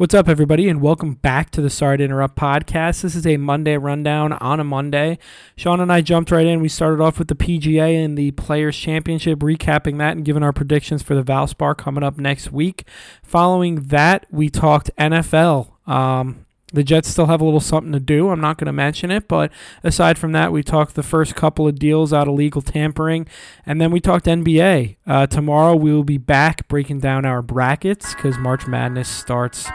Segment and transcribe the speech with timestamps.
[0.00, 3.02] What's up, everybody, and welcome back to the Sorry to Interrupt podcast.
[3.02, 5.18] This is a Monday rundown on a Monday.
[5.56, 6.62] Sean and I jumped right in.
[6.62, 10.54] We started off with the PGA and the Players Championship, recapping that and giving our
[10.54, 12.84] predictions for the Valspar coming up next week.
[13.22, 15.68] Following that, we talked NFL.
[15.86, 18.30] Um, the Jets still have a little something to do.
[18.30, 19.52] I'm not going to mention it, but
[19.82, 23.26] aside from that, we talked the first couple of deals out of legal tampering,
[23.66, 24.96] and then we talked NBA.
[25.06, 29.68] Uh, tomorrow we will be back breaking down our brackets because March Madness starts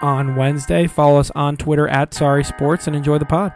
[0.00, 0.86] on Wednesday.
[0.86, 3.52] Follow us on Twitter at Sorry Sports and enjoy the pod.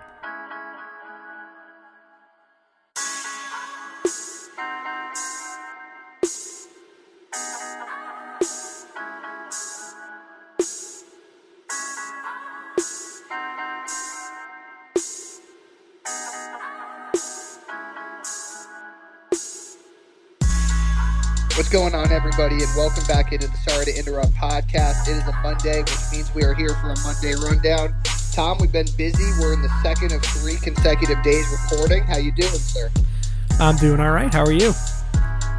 [21.70, 25.06] Going on, everybody, and welcome back into the Sorry to Interrupt podcast.
[25.06, 27.95] It is a Monday, which means we are here for a Monday rundown.
[28.33, 29.23] Tom, we've been busy.
[29.41, 32.02] We're in the second of three consecutive days recording.
[32.02, 32.90] How you doing, sir?
[33.60, 34.35] I'm doing all right.
[34.35, 34.73] How are you?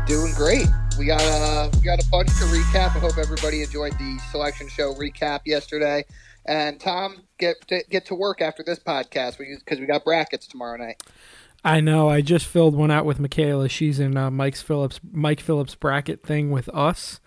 [0.06, 0.68] Doing great.
[1.00, 2.94] We got a we got a bunch to recap.
[2.94, 6.03] I hope everybody enjoyed the selection show recap yesterday.
[6.46, 10.75] And Tom, get to, get to work after this podcast because we got brackets tomorrow
[10.75, 11.02] night.
[11.64, 12.09] I know.
[12.09, 13.70] I just filled one out with Michaela.
[13.70, 17.20] She's in uh, Mike's Phillips Mike Phillips bracket thing with us.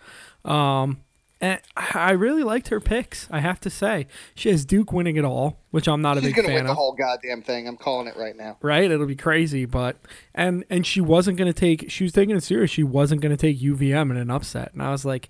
[0.43, 1.01] Um,
[1.41, 3.27] and I really liked her picks.
[3.29, 6.27] I have to say, she has Duke winning it all, which I'm not She's a
[6.27, 6.43] big deal.
[6.43, 7.67] She's gonna fan win the whole goddamn thing.
[7.67, 8.57] I'm calling it right now.
[8.61, 8.89] Right?
[8.89, 9.97] It'll be crazy, but
[10.33, 11.89] and and she wasn't gonna take.
[11.89, 12.71] She was taking it serious.
[12.71, 15.29] She wasn't gonna take UVM in an upset, and I was like,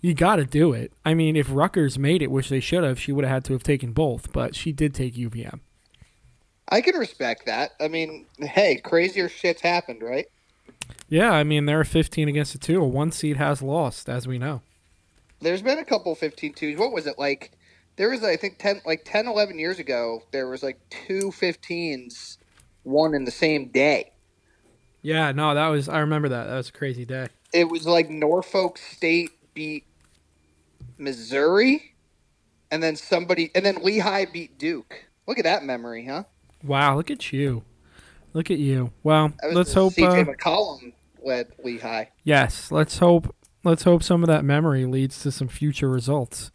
[0.00, 0.92] you got to do it.
[1.04, 3.54] I mean, if Rutgers made it, which they should have, she would have had to
[3.54, 5.60] have taken both, but she did take UVM.
[6.68, 7.72] I can respect that.
[7.80, 10.26] I mean, hey, crazier shit's happened, right?
[11.08, 12.80] Yeah, I mean they're 15 against a two.
[12.80, 14.62] A one seed has lost, as we know.
[15.40, 16.78] There's been a couple 15 twos.
[16.78, 17.52] What was it like?
[17.96, 22.38] There was, I think, 10, like 10, 11 years ago, there was like two 15s,
[22.82, 24.12] one in the same day.
[25.02, 26.44] Yeah, no, that was I remember that.
[26.44, 27.28] That was a crazy day.
[27.52, 29.84] It was like Norfolk State beat
[30.96, 31.94] Missouri,
[32.70, 35.04] and then somebody, and then Lehigh beat Duke.
[35.26, 36.24] Look at that memory, huh?
[36.64, 37.62] Wow, look at you.
[38.32, 38.90] Look at you.
[39.02, 40.92] Well, let's hope CJ uh, McCollum
[41.22, 42.06] led Lehigh.
[42.24, 46.50] yes, let's hope let's hope some of that memory leads to some future results.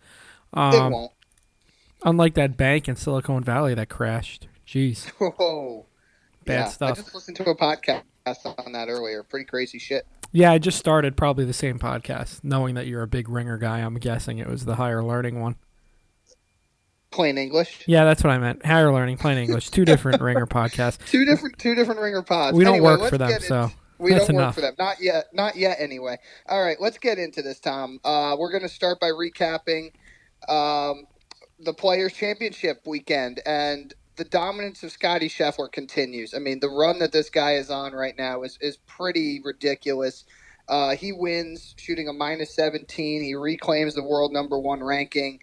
[0.54, 1.12] it Um, won't.
[2.04, 4.48] unlike that bank in Silicon Valley that crashed.
[4.68, 5.08] Jeez.
[5.20, 5.86] Whoa.
[6.46, 6.92] Bad yeah, stuff.
[6.92, 8.04] I just listened to a podcast
[8.66, 9.24] on that earlier.
[9.24, 10.06] Pretty crazy shit.
[10.32, 13.80] Yeah, I just started probably the same podcast, knowing that you're a big ringer guy.
[13.80, 15.56] I'm guessing it was the higher learning one.
[17.12, 17.84] Plain English.
[17.88, 18.66] Yeah, that's what I meant.
[18.66, 21.00] Higher learning, plain English, two different ringer podcasts.
[21.10, 22.56] Two different, two different ringer pods.
[22.56, 24.48] We don't Anyway, work for them, so we that's don't enough.
[24.50, 24.76] work for them.
[24.78, 25.26] Not yet.
[25.34, 25.78] Not yet.
[25.80, 26.18] Anyway.
[26.48, 26.78] All right.
[26.80, 28.00] Let's get into this, Tom.
[28.04, 29.92] Uh, we're going to start by recapping
[30.48, 31.06] um,
[31.60, 36.34] the Players Championship weekend and the dominance of Scotty Scheffler continues.
[36.34, 40.26] I mean, the run that this guy is on right now is is pretty ridiculous.
[40.68, 43.24] Uh, he wins shooting a minus 17.
[43.24, 45.40] He reclaims the world number one ranking.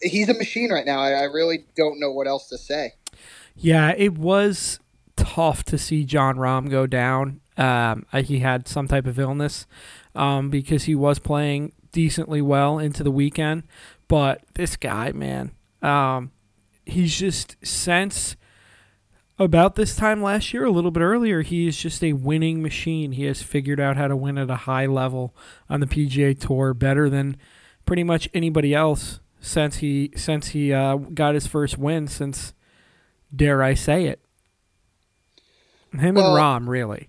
[0.00, 1.00] He's a machine right now.
[1.00, 2.92] I, I really don't know what else to say.
[3.54, 4.80] Yeah, it was
[5.16, 7.40] tough to see Jon Rahm go down.
[7.56, 9.66] Um, uh, he had some type of illness
[10.14, 13.62] um, because he was playing decently well into the weekend.
[14.08, 16.32] But this guy, man, um,
[16.84, 18.36] he's just since
[19.38, 23.12] about this time last year, a little bit earlier, he is just a winning machine.
[23.12, 25.34] He has figured out how to win at a high level
[25.68, 27.36] on the PGA Tour better than
[27.84, 32.52] pretty much anybody else since he since he uh, got his first win since
[33.34, 34.20] dare I say it.
[35.92, 37.08] Him Well, and Rahm, really.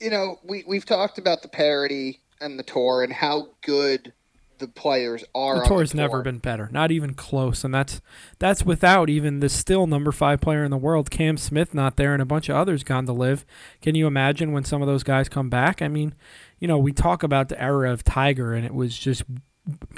[0.00, 4.12] you know, we we've talked about the parity and the tour and how good
[4.58, 5.56] the players are.
[5.56, 6.22] The on tour's the never tour.
[6.22, 8.00] been better, not even close, and that's
[8.38, 12.12] that's without even the still number five player in the world, Cam Smith, not there,
[12.12, 13.44] and a bunch of others gone to LIV.
[13.82, 15.82] Can you imagine when some of those guys come back?
[15.82, 16.14] I mean,
[16.60, 19.24] you know, we talk about the era of Tiger, and it was just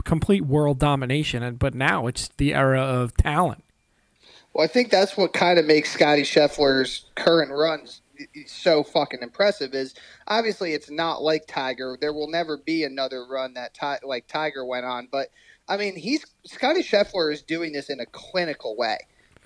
[0.05, 3.64] complete world domination, and but now it's the era of talent.
[4.53, 8.03] Well, I think that's what kind of makes Scotty Scheffler's current runs
[8.47, 9.75] so fucking impressive.
[9.75, 9.94] Is
[10.26, 11.97] obviously it's not like Tiger.
[12.00, 15.09] There will never be another run that Ti- like Tiger went on.
[15.11, 15.29] But
[15.69, 18.99] I mean, he's Scotty Scheffler is doing this in a clinical way.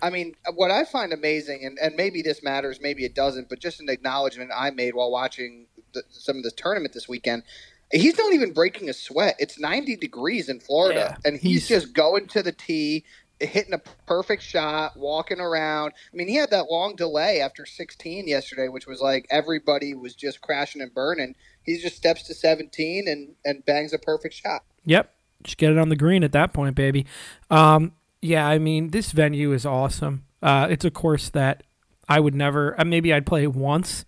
[0.02, 3.60] I mean, what I find amazing, and, and maybe this matters, maybe it doesn't, but
[3.60, 7.44] just an acknowledgement I made while watching the, some of the tournament this weekend.
[7.92, 9.36] He's not even breaking a sweat.
[9.38, 13.04] It's 90 degrees in Florida, Yeah, and he's, he's- just going to the tee,
[13.38, 15.92] hitting a perfect shot, walking around.
[16.12, 20.14] I mean, he had that long delay after 16 yesterday, which was like everybody was
[20.14, 21.34] just crashing and burning.
[21.62, 24.62] He just steps to 17 and, and bangs a perfect shot.
[24.84, 25.12] Yep.
[25.44, 27.06] just get it on the green at that point, baby.
[27.50, 27.92] Um,
[28.22, 30.24] yeah, I mean, this venue is awesome.
[30.42, 31.62] Uh, it's a course that
[32.08, 32.80] I would never.
[32.80, 34.04] Uh, maybe I'd play once.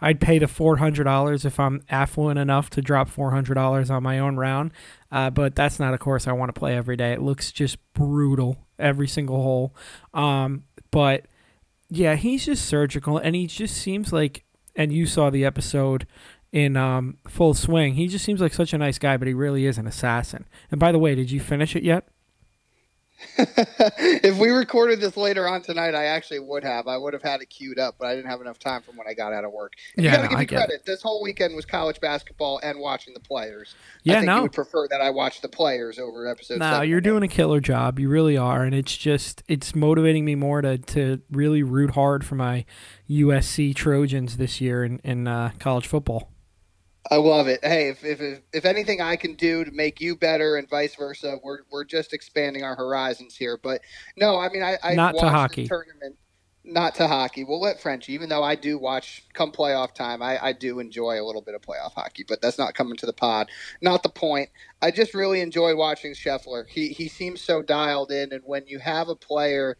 [0.00, 3.90] I'd pay the four hundred dollars if I'm affluent enough to drop four hundred dollars
[3.90, 4.72] on my own round.
[5.10, 7.12] Uh, but that's not a course I want to play every day.
[7.12, 9.74] It looks just brutal every single hole.
[10.14, 11.26] Um, but
[11.88, 14.44] yeah, he's just surgical, and he just seems like.
[14.76, 16.06] And you saw the episode
[16.52, 17.94] in um, Full Swing.
[17.94, 20.46] He just seems like such a nice guy, but he really is an assassin.
[20.70, 22.06] And by the way, did you finish it yet?
[23.38, 26.86] if we recorded this later on tonight, I actually would have.
[26.86, 29.08] I would have had it queued up, but I didn't have enough time from when
[29.08, 29.74] I got out of work.
[29.96, 30.86] And yeah, you gotta no, give me get credit.
[30.86, 33.74] This whole weekend was college basketball and watching the players.
[34.04, 34.36] Yeah, I think no.
[34.36, 36.60] you would prefer that I watch the players over episodes.
[36.60, 37.98] No, you're doing a killer job.
[37.98, 42.24] You really are, and it's just it's motivating me more to to really root hard
[42.24, 42.64] for my
[43.10, 46.30] USC Trojans this year in in uh, college football.
[47.10, 47.60] I love it.
[47.64, 51.38] Hey, if, if if anything I can do to make you better and vice versa,
[51.42, 53.58] we're we're just expanding our horizons here.
[53.62, 53.80] But
[54.16, 55.66] no, I mean I, I Not to hockey.
[55.66, 56.16] tournament.
[56.64, 57.44] Not to hockey.
[57.44, 61.20] We'll let French, even though I do watch come playoff time, I, I do enjoy
[61.20, 63.48] a little bit of playoff hockey, but that's not coming to the pod.
[63.80, 64.50] Not the point.
[64.82, 66.68] I just really enjoy watching Scheffler.
[66.68, 69.78] He he seems so dialed in, and when you have a player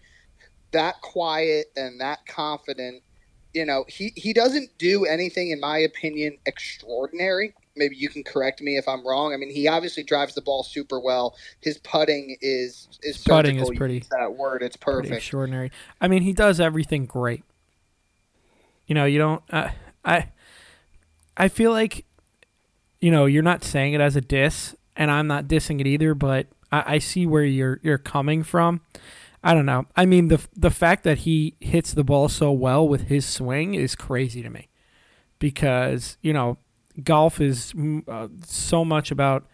[0.73, 3.03] that quiet and that confident,
[3.59, 7.55] you know, he, he doesn't do anything, in my opinion, extraordinary.
[7.75, 9.35] Maybe you can correct me if I'm wrong.
[9.35, 11.37] I mean, he obviously drives the ball super well.
[11.61, 14.63] His putting is is His putting is pretty- that word.
[14.63, 15.13] It's perfect.
[15.13, 15.73] extraordinary.
[16.01, 17.43] I mean, he does everything great.
[18.87, 19.43] You know, you don't.
[19.51, 19.71] Uh,
[20.05, 20.29] I
[21.37, 22.05] I feel like
[23.01, 26.15] you know you're not saying it as a diss, and I'm not dissing it either.
[26.15, 28.81] But I, I see where you're you're coming from.
[29.43, 29.87] I don't know.
[29.97, 33.75] I mean, the the fact that he hits the ball so well with his swing
[33.75, 34.69] is crazy to me,
[35.39, 36.59] because you know
[37.03, 39.47] golf is mm, uh, so much about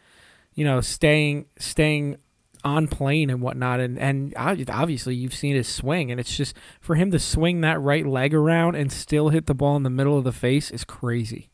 [0.54, 2.16] you know staying staying
[2.64, 6.94] on plane and whatnot, and and obviously you've seen his swing, and it's just for
[6.94, 10.16] him to swing that right leg around and still hit the ball in the middle
[10.16, 11.50] of the face is crazy.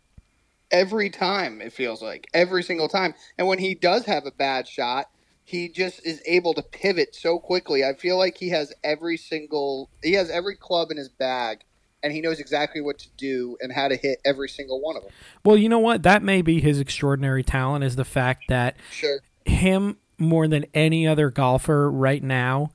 [0.71, 3.15] Every time it feels like every single time.
[3.37, 5.11] And when he does have a bad shot,
[5.51, 7.85] he just is able to pivot so quickly.
[7.85, 11.63] I feel like he has every single he has every club in his bag
[12.05, 15.03] and he knows exactly what to do and how to hit every single one of
[15.03, 15.11] them.
[15.45, 16.05] Well, you know what?
[16.05, 19.19] That may be his extraordinary talent is the fact that Sure.
[19.45, 22.71] him more than any other golfer right now,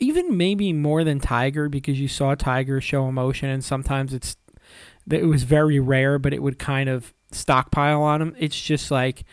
[0.00, 4.36] even maybe more than Tiger, because you saw Tiger show emotion, and sometimes it's
[5.08, 8.34] it was very rare, but it would kind of stockpile on him.
[8.36, 9.24] It's just like,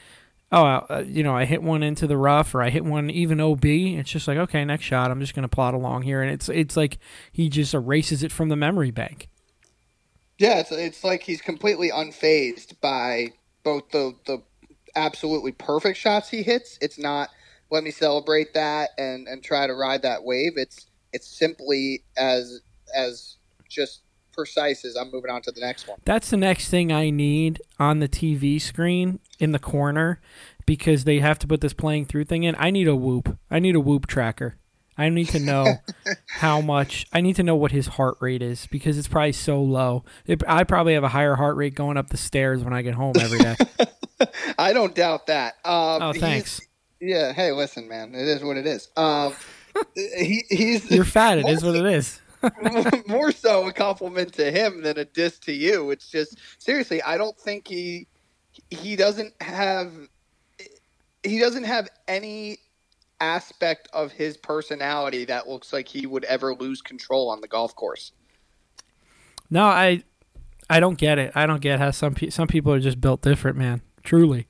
[0.51, 3.39] oh, uh, you know, I hit one into the rough, or I hit one even
[3.39, 3.65] OB.
[3.65, 6.77] It's just like, okay, next shot, I'm just gonna plod along here, and it's it's
[6.77, 6.97] like
[7.31, 9.29] he just erases it from the memory bank.
[10.37, 13.33] Yeah, it's it's like he's completely unfazed by
[13.63, 14.41] both the the
[14.95, 16.77] absolutely perfect shots he hits.
[16.81, 17.29] It's not
[17.69, 20.53] let me celebrate that and and try to ride that wave.
[20.55, 22.61] It's it's simply as
[22.95, 23.37] as
[23.69, 24.01] just
[24.37, 25.99] precise as I'm moving on to the next one.
[26.05, 30.21] That's the next thing I need on the TV screen in the corner
[30.65, 32.55] because they have to put this playing through thing in.
[32.57, 33.37] I need a whoop.
[33.49, 34.57] I need a whoop tracker.
[34.97, 35.77] I need to know
[36.27, 37.07] how much.
[37.11, 40.05] I need to know what his heart rate is because it's probably so low.
[40.25, 42.95] It, I probably have a higher heart rate going up the stairs when I get
[42.95, 43.55] home every day.
[44.57, 45.55] I don't doubt that.
[45.65, 46.61] Um, oh, thanks.
[46.99, 47.33] Yeah.
[47.33, 48.15] Hey, listen, man.
[48.15, 48.89] It is what it is.
[48.97, 49.35] Um,
[49.95, 51.37] he, he's You're fat.
[51.37, 52.19] It is what it is.
[53.07, 55.91] more so a compliment to him than a diss to you.
[55.91, 58.07] It's just seriously, I don't think he
[58.69, 59.93] he doesn't have
[61.23, 62.59] he doesn't have any
[63.19, 67.75] aspect of his personality that looks like he would ever lose control on the golf
[67.75, 68.11] course.
[69.49, 70.03] No, I,
[70.69, 71.31] I don't get it.
[71.35, 73.81] I don't get how some pe- some people are just built different, man.
[74.03, 74.47] Truly.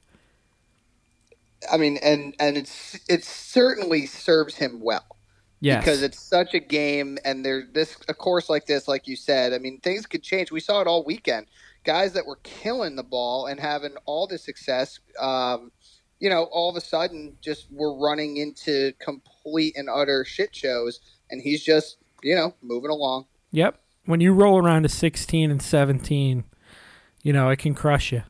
[1.72, 5.17] I mean, and and it's it certainly serves him well.
[5.60, 5.84] Yes.
[5.84, 9.54] because it's such a game and there this a course like this like you said
[9.54, 11.48] i mean things could change we saw it all weekend
[11.84, 15.72] guys that were killing the ball and having all the success um,
[16.20, 21.00] you know all of a sudden just were running into complete and utter shit shows
[21.32, 23.80] and he's just you know moving along Yep.
[24.06, 26.44] When you roll around to 16 and 17,
[27.24, 28.24] you know, it can crush you.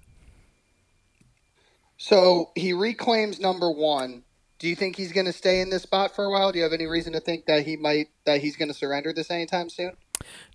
[1.98, 4.24] so he reclaims number one
[4.60, 6.64] do you think he's going to stay in this spot for a while do you
[6.64, 9.70] have any reason to think that he might that he's going to surrender this anytime
[9.70, 9.92] soon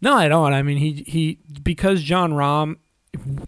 [0.01, 0.53] No, I don't.
[0.53, 2.77] I mean, he he because Jon Rahm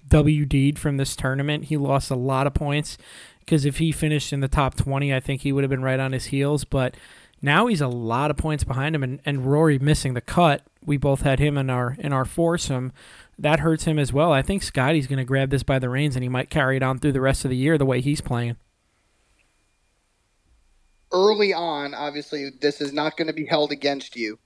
[0.09, 2.99] WD'd from this tournament, he lost a lot of points
[3.41, 6.01] because if he finished in the top 20, I think he would have been right
[6.01, 6.97] on his heels, but
[7.43, 10.63] now he's a lot of points behind him and, and Rory missing the cut.
[10.85, 12.93] We both had him in our in our foursome.
[13.39, 14.33] That hurts him as well.
[14.33, 16.83] I think Scotty's going to grab this by the reins and he might carry it
[16.83, 18.57] on through the rest of the year the way he's playing.
[21.14, 24.38] Early on, obviously, this is not going to be held against you.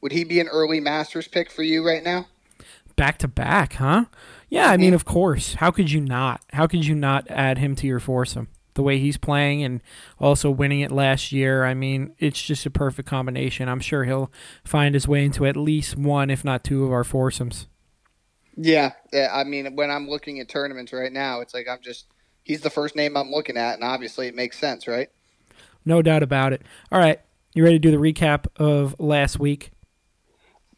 [0.00, 2.26] Would he be an early Masters pick for you right now?
[2.96, 4.06] Back to back, huh?
[4.48, 5.54] Yeah, I mean, of course.
[5.54, 6.42] How could you not?
[6.52, 8.48] How could you not add him to your foursome?
[8.74, 9.82] The way he's playing and
[10.18, 13.68] also winning it last year, I mean, it's just a perfect combination.
[13.68, 14.30] I'm sure he'll
[14.64, 17.66] find his way into at least one, if not two, of our foursomes.
[18.56, 18.92] Yeah,
[19.32, 22.06] I mean, when I'm looking at tournaments right now, it's like I'm just
[22.44, 25.08] he's the first name I'm looking at, and obviously it makes sense, right?
[25.84, 26.62] No doubt about it.
[26.90, 27.20] All right,
[27.54, 29.70] you ready to do the recap of last week?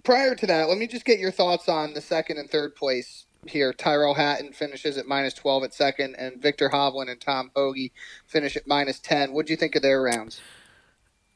[0.02, 3.26] Prior to that, let me just get your thoughts on the second and third place
[3.46, 3.73] here.
[3.73, 7.90] Tyrell Hatton finishes at minus 12 at second, and Viktor Hovland and Tom Hoge
[8.26, 9.32] finish at minus 10.
[9.32, 10.40] What do you think of their rounds?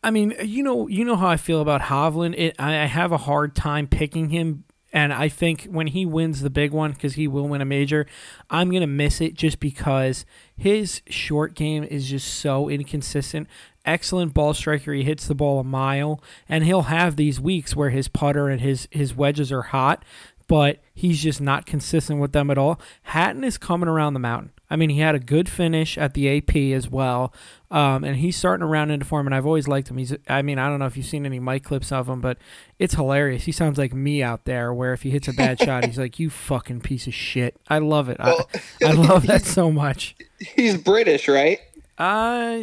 [0.02, 2.34] I mean, you know, you know how I feel about Hovland.
[2.38, 6.40] It, I, I have a hard time picking him and I think when he wins
[6.40, 8.06] the big one, because he will win a major,
[8.48, 10.24] I'm going to miss it just because
[10.56, 13.48] his short game is just so inconsistent.
[13.84, 14.92] Excellent ball striker.
[14.92, 18.60] He hits the ball a mile, and he'll have these weeks where his putter and
[18.60, 20.04] his, his wedges are hot,
[20.46, 22.80] but he's just not consistent with them at all.
[23.02, 24.52] Hatton is coming around the mountain.
[24.70, 27.32] I mean, he had a good finish at the AP as well,
[27.70, 29.26] um, and he's starting to round into form.
[29.26, 29.96] And I've always liked him.
[29.96, 32.36] He's, I mean, I don't know if you've seen any mic clips of him, but
[32.78, 33.44] it's hilarious.
[33.44, 36.18] He sounds like me out there, where if he hits a bad shot, he's like,
[36.18, 38.18] "You fucking piece of shit." I love it.
[38.18, 38.48] Well,
[38.84, 40.16] I, I, love that so much.
[40.38, 41.60] He's British, right?
[41.96, 42.60] Uh,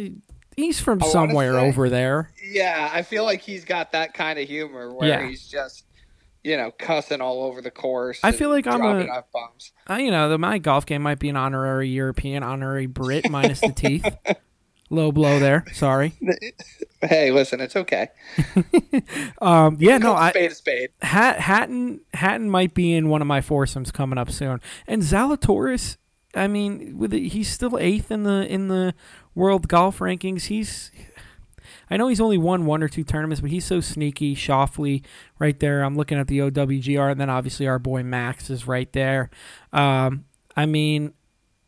[0.56, 2.30] he's from somewhere say, over there.
[2.44, 5.26] Yeah, I feel like he's got that kind of humor where yeah.
[5.26, 5.84] he's just
[6.46, 8.20] you know, cussing all over the course.
[8.22, 9.24] I feel like I'm a,
[9.88, 13.60] I, you know, the, my golf game might be an honorary European, honorary Brit minus
[13.60, 14.16] the teeth.
[14.88, 15.64] Low blow there.
[15.74, 16.14] Sorry.
[17.02, 18.08] Hey, listen, it's okay.
[19.42, 20.90] um, yeah, no, I spade spade.
[21.02, 25.98] Hat, Hatton Hatton might be in one of my foursomes coming up soon, and Zalatoris.
[26.34, 28.94] I mean, with it, he's still eighth in the in the
[29.34, 30.46] world golf rankings.
[30.46, 30.90] He's
[31.90, 34.34] I know he's only won one or two tournaments, but he's so sneaky.
[34.34, 35.04] Schauffele
[35.38, 35.82] right there.
[35.82, 39.30] I'm looking at the OWGR, and then obviously our boy Max is right there.
[39.72, 40.24] Um,
[40.56, 41.12] I mean,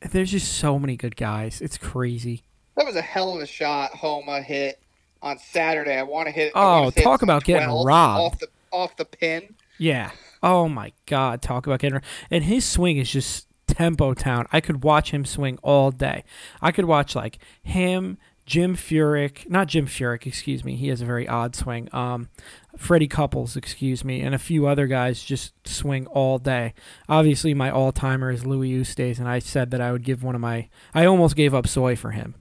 [0.01, 1.61] there's just so many good guys.
[1.61, 2.43] It's crazy.
[2.77, 4.81] That was a hell of a shot Homa hit
[5.23, 5.97] on Saturday.
[5.97, 6.53] I want to hit.
[6.55, 9.55] Oh, talk about getting robbed off the off the pin.
[9.79, 10.11] Yeah.
[10.43, 11.43] Oh my God.
[11.43, 12.01] Talk about getting.
[12.31, 14.47] And his swing is just tempo town.
[14.53, 16.25] I could watch him swing all day.
[16.61, 20.75] I could watch like him, Jim Furyk, not Jim Furyk, excuse me.
[20.75, 21.87] He has a very odd swing.
[21.93, 22.31] Um,
[22.79, 26.73] Freddie Couples, excuse me, and a few other guys just swing all day.
[27.11, 30.35] Obviously, my all timer is Louis Oosthuizen, and I said that I would give one
[30.35, 30.71] of my.
[30.95, 32.37] I almost gave up soy for him.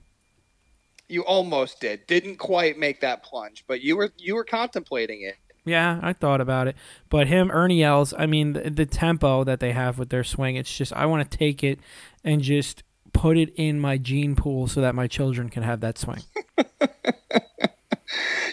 [1.08, 2.06] You almost did.
[2.06, 5.34] Didn't quite make that plunge, but you were you were contemplating it.
[5.66, 6.76] Yeah, I thought about it,
[7.10, 8.14] but him, Ernie Els.
[8.16, 10.56] I mean, the, the tempo that they have with their swing.
[10.56, 11.80] It's just I want to take it
[12.24, 15.98] and just put it in my gene pool so that my children can have that
[15.98, 16.22] swing.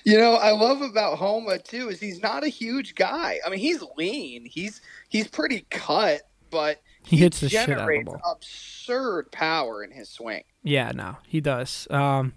[0.03, 3.39] you know, I love about Homa too is he's not a huge guy.
[3.45, 4.45] I mean, he's lean.
[4.45, 8.21] He's he's pretty cut, but he, he hits the shit out of the ball.
[8.31, 10.43] absurd power in his swing.
[10.63, 11.87] Yeah, no, he does.
[11.89, 12.33] Um,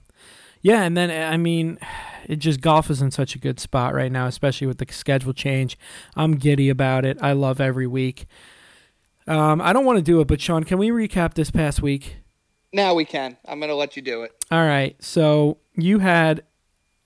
[0.60, 1.78] yeah, and then I mean,
[2.26, 5.32] it just golf is in such a good spot right now, especially with the schedule
[5.32, 5.78] change.
[6.16, 7.18] I'm giddy about it.
[7.20, 8.26] I love every week.
[9.28, 12.16] Um, I don't want to do it, but Sean, can we recap this past week?
[12.73, 13.37] Now we can.
[13.47, 14.32] I'm going to let you do it.
[14.50, 14.97] All right.
[15.02, 16.42] So you had,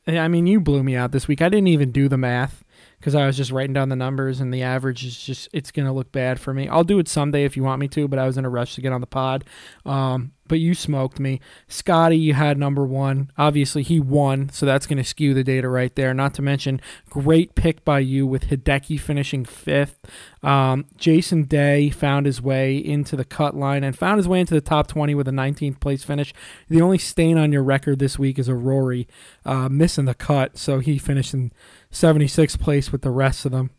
[0.06, 1.42] I mean, you blew me out this week.
[1.42, 2.64] I didn't even do the math
[2.98, 5.86] because I was just writing down the numbers, and the average is just, it's going
[5.86, 6.68] to look bad for me.
[6.68, 8.76] I'll do it someday if you want me to, but I was in a rush
[8.76, 9.44] to get on the pod.
[9.84, 11.40] Um, but you smoked me.
[11.66, 13.32] Scotty, you had number one.
[13.38, 16.12] Obviously, he won, so that's going to skew the data right there.
[16.12, 16.78] Not to mention,
[17.08, 19.98] great pick by you with Hideki finishing fifth.
[20.42, 24.52] Um, Jason Day found his way into the cut line and found his way into
[24.52, 26.34] the top 20 with a 19th place finish.
[26.68, 29.08] The only stain on your record this week is a Rory
[29.46, 31.50] uh, missing the cut, so he finished in
[31.90, 33.70] 76th place with the rest of them.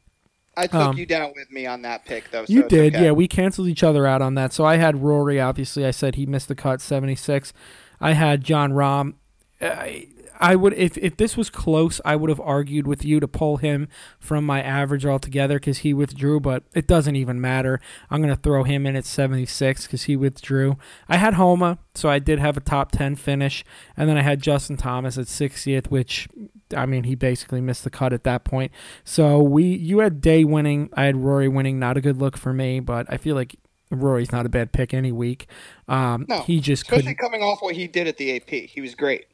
[0.56, 2.46] I took um, you down with me on that pick, though.
[2.46, 3.06] So you did, okay.
[3.06, 3.12] yeah.
[3.12, 4.54] We canceled each other out on that.
[4.54, 5.40] So I had Rory.
[5.42, 7.54] Obviously, I said he missed the cut, seventy six.
[8.00, 9.16] I had Jon Rahm.
[9.62, 10.08] I,
[10.40, 13.58] I would if if this was close, I would have argued with you to pull
[13.58, 13.88] him
[14.20, 16.40] from my average altogether because he withdrew.
[16.40, 17.80] But it doesn't even matter.
[18.10, 20.78] I'm gonna throw him in at 76 because he withdrew.
[21.08, 23.64] I had Homa, so I did have a top 10 finish,
[23.96, 26.28] and then I had Justin Thomas at 60th, which
[26.74, 28.72] I mean he basically missed the cut at that point.
[29.04, 31.80] So we you had Day winning, I had Rory winning.
[31.80, 33.56] Not a good look for me, but I feel like
[33.92, 35.48] Rory's not a bad pick any week.
[35.88, 37.18] Um, no, he just especially couldn't...
[37.18, 39.26] coming off what he did at the AP, he was great.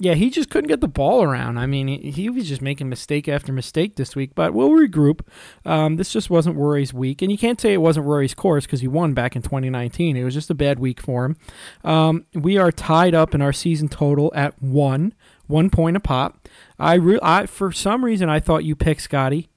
[0.00, 1.56] Yeah, he just couldn't get the ball around.
[1.56, 4.34] I mean, he, he was just making mistake after mistake this week.
[4.34, 5.20] But we'll regroup.
[5.64, 8.80] Um, this just wasn't Rory's week, and you can't say it wasn't Rory's course because
[8.80, 10.16] he won back in 2019.
[10.16, 11.36] It was just a bad week for him.
[11.84, 15.14] Um, we are tied up in our season total at one,
[15.46, 16.48] one point a pop.
[16.78, 19.48] I, re- I for some reason I thought you picked Scotty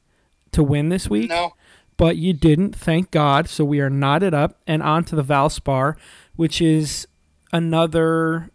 [0.52, 1.30] to win this week.
[1.30, 1.54] No.
[1.98, 3.50] But you didn't, thank God.
[3.50, 5.96] So we are knotted up and on to the Valspar,
[6.36, 7.08] which is
[7.52, 8.52] another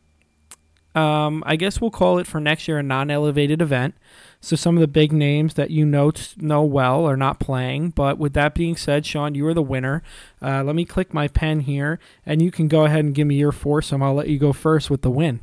[0.95, 3.95] um, I guess we'll call it for next year a non-elevated event.
[4.41, 7.91] So some of the big names that you know know well are not playing.
[7.91, 10.03] But with that being said, Sean, you are the winner.
[10.41, 13.37] Uh, let me click my pen here, and you can go ahead and give me
[13.37, 14.03] your foursome.
[14.03, 15.41] I'll let you go first with the win.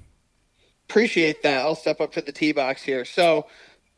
[0.90, 1.60] Appreciate that.
[1.60, 3.06] I'll step up to the tee box here.
[3.06, 3.46] So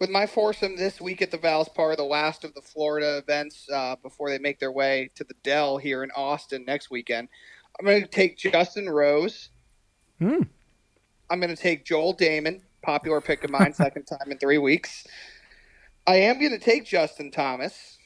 [0.02, 3.96] with my foursome this week at the Valspar, the last of the Florida events uh,
[4.04, 7.30] before they make their way to the Dell here in Austin next weekend,
[7.80, 9.52] I'm going to take Justin Rose.
[10.20, 10.42] Hmm.
[11.30, 15.08] I'm going to take Joel Dahmen, popular pick of mine, second time in three weeks.
[16.06, 18.00] I am going to take Justin Thomas.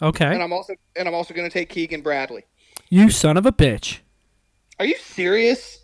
[0.00, 0.32] Okay.
[0.32, 2.46] And I'm also and I'm also going to take Keegan Bradley.
[2.88, 3.98] You son of a bitch.
[4.78, 5.81] Are you serious?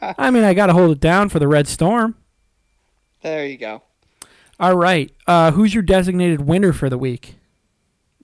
[0.00, 2.16] I mean, I got to hold it down for the Red Storm.
[3.22, 3.82] There you go.
[4.60, 5.12] All right.
[5.26, 7.36] Uh, who's your designated winner for the week?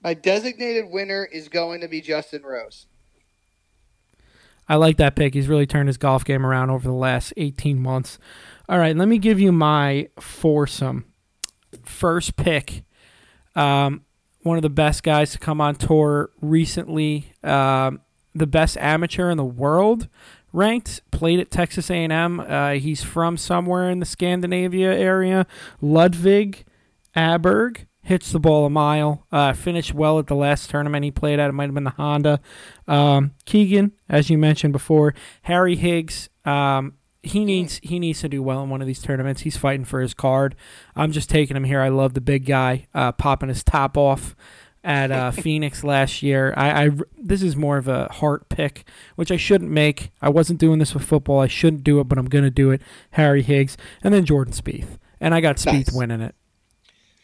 [0.03, 2.87] My designated winner is going to be Justin Rose.
[4.67, 5.33] I like that pick.
[5.33, 8.17] He's really turned his golf game around over the last 18 months.
[8.69, 11.05] All right, let me give you my foursome.
[11.83, 12.83] First pick,
[13.55, 14.05] um,
[14.43, 17.99] one of the best guys to come on tour recently, um,
[18.33, 20.07] the best amateur in the world,
[20.53, 21.01] ranked.
[21.11, 22.39] Played at Texas A&M.
[22.39, 25.45] Uh, he's from somewhere in the Scandinavia area.
[25.81, 26.65] Ludvig
[27.15, 29.25] Aberg hits the ball a mile.
[29.31, 31.49] Uh, finished well at the last tournament he played at.
[31.49, 32.39] It might have been the Honda.
[32.87, 36.29] Um, Keegan, as you mentioned before, Harry Higgs.
[36.45, 36.93] Um,
[37.23, 39.41] he needs he needs to do well in one of these tournaments.
[39.41, 40.55] He's fighting for his card.
[40.95, 41.79] I'm just taking him here.
[41.79, 44.35] I love the big guy uh, popping his top off
[44.83, 46.53] at uh, Phoenix last year.
[46.57, 48.85] I, I this is more of a heart pick,
[49.15, 50.11] which I shouldn't make.
[50.21, 51.39] I wasn't doing this with football.
[51.39, 52.81] I shouldn't do it, but I'm going to do it.
[53.11, 55.91] Harry Higgs and then Jordan Spieth, and I got Spieth nice.
[55.93, 56.35] winning it.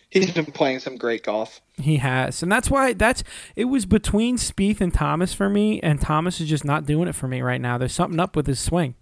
[0.10, 1.62] He's been playing some great golf.
[1.76, 3.24] He has, and that's why that's
[3.56, 7.16] it was between Spieth and Thomas for me, and Thomas is just not doing it
[7.16, 7.78] for me right now.
[7.78, 8.96] There's something up with his swing.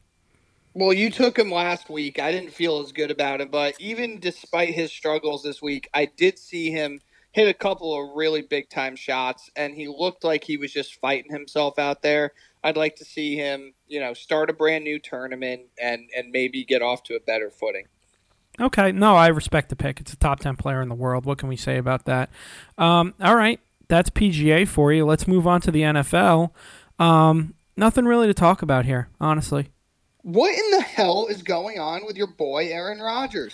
[0.73, 2.19] Well, you took him last week.
[2.19, 6.05] I didn't feel as good about him, but even despite his struggles this week, I
[6.05, 6.99] did see him
[7.35, 11.01] hit a couple of really big time shots, and he looked like he was just
[11.01, 12.31] fighting himself out there.
[12.63, 16.63] I'd like to see him, you know, start a brand new tournament and and maybe
[16.63, 17.87] get off to a better footing.
[18.59, 19.99] Okay, no, I respect the pick.
[19.99, 21.25] It's a top ten player in the world.
[21.25, 22.29] What can we say about that?
[22.77, 25.05] Um, all right, that's PGA for you.
[25.05, 26.51] Let's move on to the NFL.
[26.99, 29.67] Um, nothing really to talk about here, honestly.
[30.21, 33.53] What in the hell is going on with your boy Aaron Rodgers?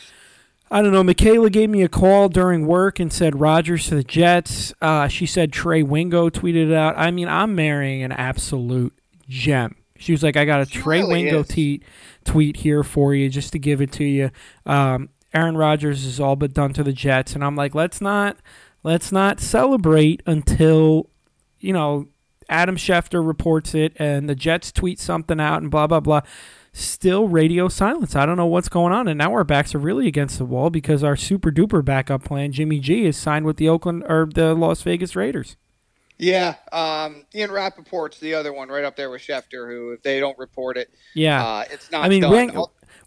[0.74, 1.04] I don't know.
[1.04, 4.74] Michaela gave me a call during work and said Rodgers to the Jets.
[4.82, 6.98] Uh, she said Trey Wingo tweeted it out.
[6.98, 9.76] I mean, I'm marrying an absolute gem.
[9.98, 11.84] She was like, I got a she Trey really Wingo tweet
[12.24, 14.32] tweet here for you just to give it to you.
[14.66, 18.38] Um, Aaron Rodgers is all but done to the Jets, and I'm like, let's not
[18.84, 21.10] let's not celebrate until
[21.60, 22.08] you know
[22.50, 26.22] Adam Schefter reports it and the Jets tweet something out and blah blah blah.
[26.74, 28.16] Still radio silence.
[28.16, 30.70] I don't know what's going on, and now our backs are really against the wall
[30.70, 34.54] because our super duper backup plan, Jimmy G, is signed with the Oakland or the
[34.54, 35.58] Las Vegas Raiders.
[36.18, 40.20] Yeah, um, Ian Rapoport's the other one right up there with Schefter, who if they
[40.20, 42.06] don't report it, yeah, uh, it's not.
[42.06, 42.56] I mean, Wing,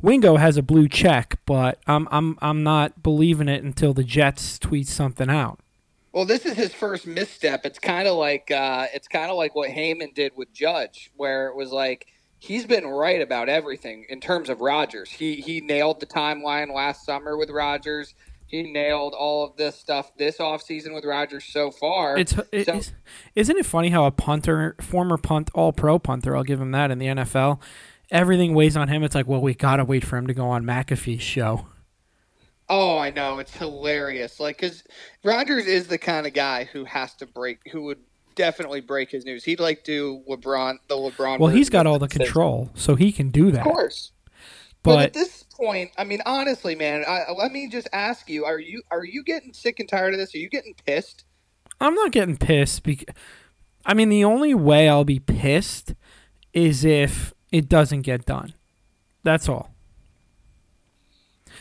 [0.02, 4.58] Wingo has a blue check, but I'm I'm I'm not believing it until the Jets
[4.58, 5.60] tweet something out.
[6.12, 7.64] Well, this is his first misstep.
[7.64, 11.48] It's kind of like uh, it's kind of like what Heyman did with Judge, where
[11.48, 12.08] it was like
[12.44, 15.10] he's been right about everything in terms of Rodgers.
[15.10, 18.14] He he nailed the timeline last summer with Rodgers
[18.46, 22.16] he nailed all of this stuff this offseason with Rodgers so far.
[22.16, 22.80] It's, it, so,
[23.34, 26.90] isn't it funny how a punter, former punt, all pro punter, I'll give him that
[26.90, 27.60] in the NFL,
[28.10, 29.02] everything weighs on him.
[29.02, 31.66] It's like, well, we gotta wait for him to go on McAfee's show.
[32.68, 34.40] Oh, I know it's hilarious.
[34.40, 34.84] Like, because
[35.22, 37.98] Rodgers is the kind of guy who has to break, who would
[38.34, 39.44] definitely break his news.
[39.44, 41.38] He'd like do LeBron, the LeBron.
[41.38, 43.66] Well, he's got all the control, so he can do that.
[43.66, 44.12] Of course.
[44.82, 48.44] But, but, at this point, I mean, honestly, man, I, let me just ask you:
[48.44, 50.34] Are you are you getting sick and tired of this?
[50.34, 51.24] Are you getting pissed?
[51.80, 53.14] I'm not getting pissed because,
[53.84, 55.94] I mean, the only way I'll be pissed
[56.52, 58.54] is if it doesn't get done.
[59.22, 59.74] That's all.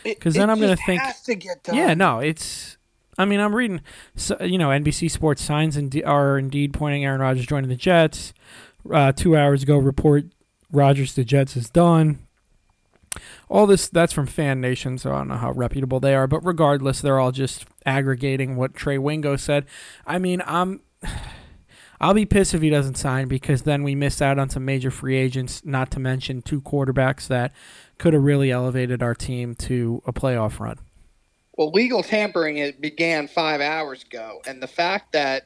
[0.03, 1.01] Because then I'm going to think.
[1.25, 1.75] To get done.
[1.75, 2.77] Yeah, no, it's.
[3.17, 3.82] I mean, I'm reading.
[4.41, 8.34] You know, NBC Sports signs and are indeed pointing Aaron Rodgers joining the Jets.
[8.91, 10.26] Uh, two hours ago, report
[10.71, 12.19] Rodgers to Jets is done.
[13.47, 16.43] All this that's from Fan Nation, so I don't know how reputable they are, but
[16.45, 19.65] regardless, they're all just aggregating what Trey Wingo said.
[20.06, 20.82] I mean, I'm
[22.02, 24.91] I'll be pissed if he doesn't sign because then we miss out on some major
[24.91, 27.54] free agents, not to mention two quarterbacks that
[27.97, 30.80] could have really elevated our team to a playoff run.
[31.57, 35.45] Well, legal tampering it began five hours ago, and the fact that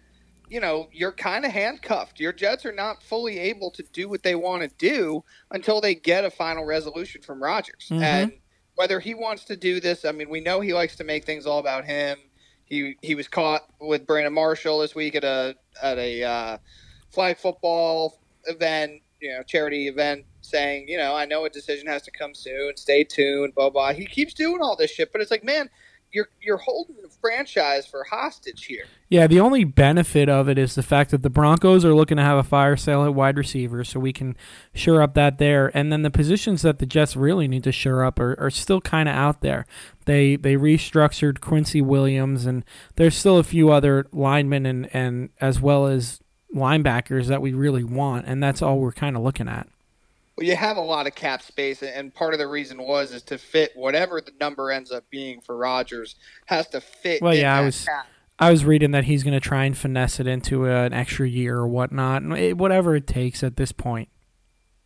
[0.49, 2.19] you know you're kind of handcuffed.
[2.19, 5.95] Your Jets are not fully able to do what they want to do until they
[5.95, 7.89] get a final resolution from Rodgers.
[7.91, 8.01] Mhm.
[8.01, 8.31] And
[8.75, 11.45] whether he wants to do this, I mean, we know he likes to make things
[11.45, 12.17] all about him.
[12.63, 16.57] He he was caught with Brandon Marshall this week at a at a uh,
[17.09, 22.03] flag football event, you know, charity event, saying, you know, I know a decision has
[22.03, 22.77] to come soon.
[22.77, 23.53] Stay tuned.
[23.55, 23.91] Blah blah.
[23.91, 25.69] He keeps doing all this shit, but it's like, man,
[26.11, 28.85] you're you're holding the franchise for hostage here.
[29.09, 32.23] Yeah, the only benefit of it is the fact that the Broncos are looking to
[32.23, 34.35] have a fire sale at wide receiver, so we can
[34.73, 35.71] shore up that there.
[35.73, 38.81] And then the positions that the Jets really need to shore up are, are still
[38.81, 39.65] kind of out there.
[40.05, 42.63] They they restructured Quincy Williams, and
[42.95, 46.19] there's still a few other linemen and, and as well as
[46.55, 49.67] linebackers that we really want, and that's all we're kind of looking at.
[50.37, 53.23] Well, you have a lot of cap space, and part of the reason was is
[53.23, 57.21] to fit whatever the number ends up being for Rodgers has to fit.
[57.23, 58.05] Well, yeah, I was- cap.
[58.39, 61.57] I was reading that he's going to try and finesse it into an extra year
[61.57, 62.21] or whatnot,
[62.55, 64.09] whatever it takes at this point.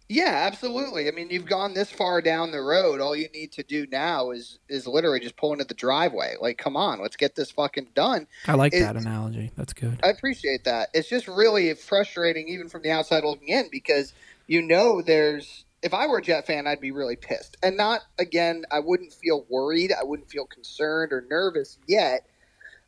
[0.08, 1.10] Yeah, absolutely.
[1.10, 3.02] I mean, you've gone this far down the road.
[3.02, 6.36] All you need to do now is is literally just pull into the driveway.
[6.40, 8.28] Like, come on, let's get this fucking done.
[8.48, 9.52] I like It- that analogy.
[9.58, 10.00] That's good.
[10.04, 10.90] I appreciate that.
[10.94, 14.14] It's just really frustrating, even from the outside looking in, because
[14.52, 15.64] you know there's.
[15.82, 18.66] If I were a Jet fan, I'd be really pissed, and not again.
[18.70, 19.92] I wouldn't feel worried.
[19.98, 22.28] I wouldn't feel concerned or nervous yet.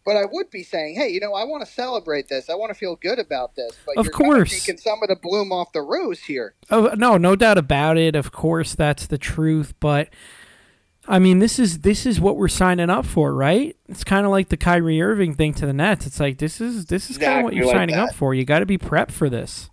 [0.06, 2.50] But I would be saying, hey, you know, I want to celebrate this.
[2.50, 3.72] I want to feel good about this.
[3.86, 4.52] But Of course.
[4.52, 6.56] taking some of the bloom off the rose here.
[6.70, 8.14] Oh no, no doubt about it.
[8.14, 9.74] Of course, that's the truth.
[9.80, 10.10] But
[11.08, 13.78] I mean, this is this is what we're signing up for, right?
[13.88, 16.06] It's kind of like the Kyrie Irving thing to the Nets.
[16.06, 18.10] It's like this is this is kind of what you're like signing that.
[18.10, 18.34] up for.
[18.34, 19.70] You got to be prepped for this.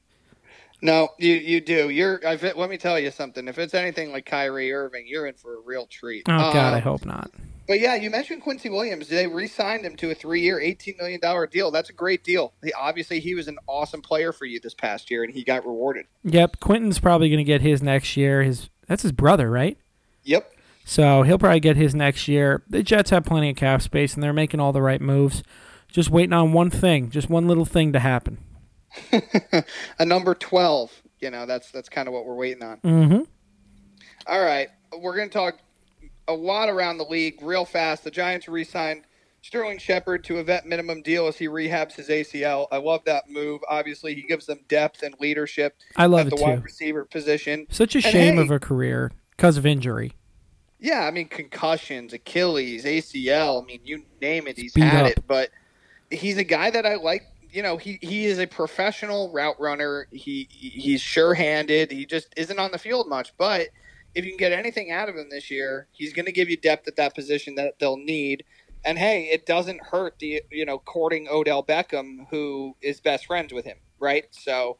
[0.82, 1.90] No, you you do.
[1.90, 2.20] You're.
[2.26, 3.48] I've, let me tell you something.
[3.48, 6.24] If it's anything like Kyrie Irving, you're in for a real treat.
[6.28, 7.30] Oh God, Um, I hope not.
[7.68, 9.06] But yeah, you mentioned Quincy Williams.
[9.06, 11.70] They re-signed him to a three-year, eighteen million dollar deal.
[11.70, 12.52] That's a great deal.
[12.64, 15.64] He, obviously, he was an awesome player for you this past year, and he got
[15.64, 16.06] rewarded.
[16.24, 18.42] Yep, Quinnen's probably going to get his next year.
[18.42, 19.78] His that's his brother, right?
[20.24, 20.52] Yep.
[20.84, 22.64] So he'll probably get his next year.
[22.68, 25.44] The Jets have plenty of cap space, and they're making all the right moves.
[25.86, 28.38] Just waiting on one thing, just one little thing to happen.
[29.98, 30.90] a number twelve.
[31.20, 32.78] You know, that's that's kind of what we're waiting on.
[32.78, 33.20] Mm-hmm.
[34.26, 35.58] All right, we're going to talk
[36.28, 38.04] a lot around the league real fast.
[38.04, 39.02] The Giants re-signed
[39.42, 42.66] Sterling Shepard to a vet minimum deal as he rehabs his ACL.
[42.70, 43.60] I love that move.
[43.68, 46.62] Obviously, he gives them depth and leadership I love at it the wide too.
[46.62, 47.66] receiver position.
[47.70, 50.12] Such a And shame hey- of a career because of injury.
[50.78, 53.62] Yeah, I mean concussions, Achilles, ACL.
[53.62, 55.10] I mean, you name it, he's Beat had up.
[55.12, 55.24] it.
[55.26, 55.50] But
[56.10, 57.22] he's a guy that I like.
[57.52, 60.06] You know, he he is a professional route runner.
[60.10, 61.90] He he's sure-handed.
[61.90, 63.32] He just isn't on the field much.
[63.36, 63.68] But
[64.14, 66.56] if you can get anything out of him this year, he's going to give you
[66.56, 68.44] depth at that position that they'll need.
[68.84, 73.52] And hey, it doesn't hurt the you know courting Odell Beckham, who is best friends
[73.52, 74.24] with him, right?
[74.30, 74.78] So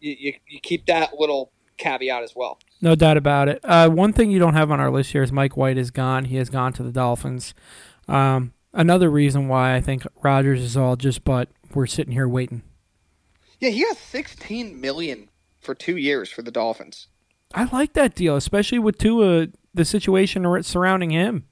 [0.00, 2.58] you you, you keep that little caveat as well.
[2.80, 3.60] No doubt about it.
[3.64, 6.26] Uh, one thing you don't have on our list here is Mike White is gone.
[6.26, 7.54] He has gone to the Dolphins.
[8.08, 12.62] Um, another reason why I think Rodgers is all just but we're sitting here waiting.
[13.60, 15.28] Yeah, he got 16 million
[15.60, 17.08] for two years for the Dolphins.
[17.54, 21.46] I like that deal, especially with Tua, the situation surrounding him.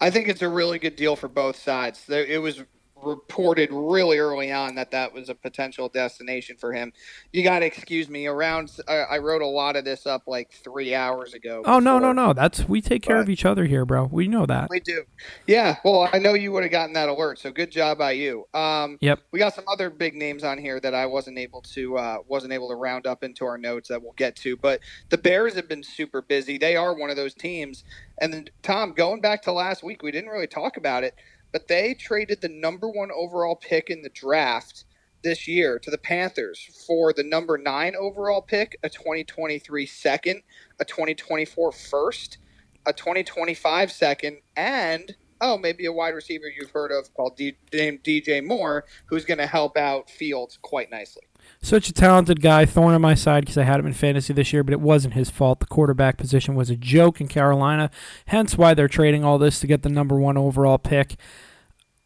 [0.00, 2.04] I think it's a really good deal for both sides.
[2.08, 2.62] It was
[3.02, 6.92] reported really early on that that was a potential destination for him.
[7.32, 8.26] You got to excuse me.
[8.26, 11.62] Around, I, I wrote a lot of this up like three hours ago.
[11.64, 12.32] Oh no, no, no.
[12.32, 14.04] That's we take care of each other here, bro.
[14.04, 14.68] We know that.
[14.70, 15.04] We do.
[15.46, 15.76] Yeah.
[15.84, 18.46] Well, I know you would have gotten that alert, so good job by you.
[18.54, 19.20] Um, Yep.
[19.30, 22.52] we got some other big names on here that I wasn't able to uh, wasn't
[22.52, 24.56] able to round up into our notes that we'll get to.
[24.56, 24.80] But
[25.10, 26.58] the Bears have been super busy.
[26.58, 27.84] They are one of those teams.
[28.20, 31.14] And then Tom, going back to last week, we didn't really talk about it,
[31.52, 34.84] but they traded the number one overall pick in the draft
[35.22, 40.42] this year to the Panthers for the number nine overall pick, a 2023 second,
[40.78, 42.38] a 2024 first,
[42.86, 48.02] a 2025 second, and oh, maybe a wide receiver you've heard of called D- named
[48.02, 51.27] DJ Moore, who's going to help out Fields quite nicely.
[51.60, 54.52] Such a talented guy, thorn on my side because I had him in fantasy this
[54.52, 55.60] year, but it wasn't his fault.
[55.60, 57.90] The quarterback position was a joke in Carolina,
[58.26, 61.16] hence why they're trading all this to get the number one overall pick.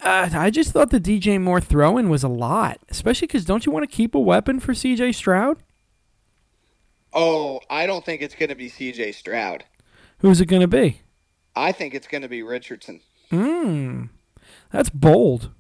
[0.01, 3.65] Uh, I just thought the DJ Moore throw in was a lot, especially because don't
[3.67, 5.59] you want to keep a weapon for CJ Stroud?
[7.13, 9.65] Oh, I don't think it's going to be CJ Stroud.
[10.19, 11.03] Who's it going to be?
[11.55, 13.01] I think it's going to be Richardson.
[13.31, 14.05] Hmm.
[14.71, 15.51] That's bold.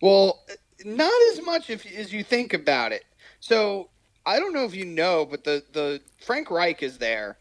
[0.00, 0.44] Well,
[0.84, 3.04] not as much if, as you think about it.
[3.40, 3.88] So
[4.26, 7.36] I don't know if you know, but the the Frank Reich is there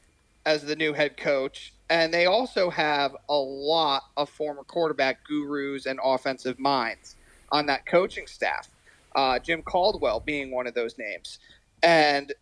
[0.45, 5.85] as the new head coach, and they also have a lot of former quarterback gurus
[5.85, 7.15] and offensive minds
[7.51, 8.69] on that coaching staff.
[9.15, 11.39] Uh, Jim Caldwell being one of those names,
[11.81, 12.33] and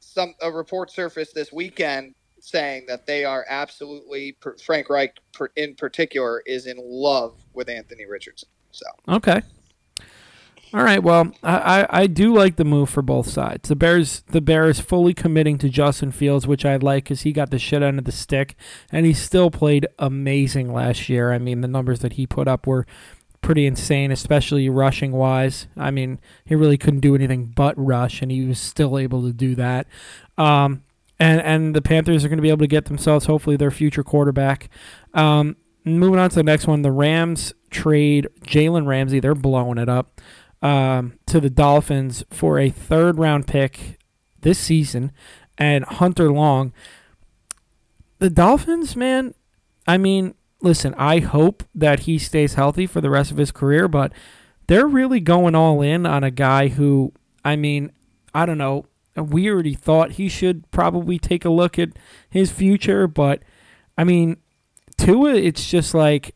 [0.00, 5.16] some a report surfaced this weekend saying that they are absolutely Frank Reich
[5.56, 8.48] in particular is in love with Anthony Richardson.
[8.72, 9.40] So okay,
[10.76, 11.02] all right.
[11.02, 13.70] Well, I, I, do like the move for both sides.
[13.70, 17.50] The Bears the Bears fully committing to Justin Fields, which I like because he got
[17.50, 18.56] the shit of the stick,
[18.92, 21.32] and he still played amazing last year.
[21.32, 22.86] I mean, the numbers that he put up were
[23.40, 25.66] pretty insane, especially rushing wise.
[25.78, 29.32] I mean, he really couldn't do anything but rush, and he was still able to
[29.32, 29.86] do that.
[30.36, 30.82] Um,
[31.18, 34.04] and and the Panthers are going to be able to get themselves hopefully their future
[34.04, 34.68] quarterback.
[35.14, 39.20] Um, moving on to the next one, the Rams trade Jalen Ramsey.
[39.20, 40.20] They're blowing it up
[40.62, 43.98] um, to the Dolphins for a third round pick
[44.40, 45.12] this season
[45.58, 46.72] and Hunter Long.
[48.18, 49.34] The Dolphins, man,
[49.86, 53.88] I mean, listen, I hope that he stays healthy for the rest of his career,
[53.88, 54.12] but
[54.66, 57.12] they're really going all in on a guy who,
[57.44, 57.92] I mean,
[58.34, 58.86] I don't know.
[59.16, 61.90] We already thought he should probably take a look at
[62.28, 63.42] his future, but
[63.96, 64.36] I mean,
[64.98, 66.34] Tua, it's just like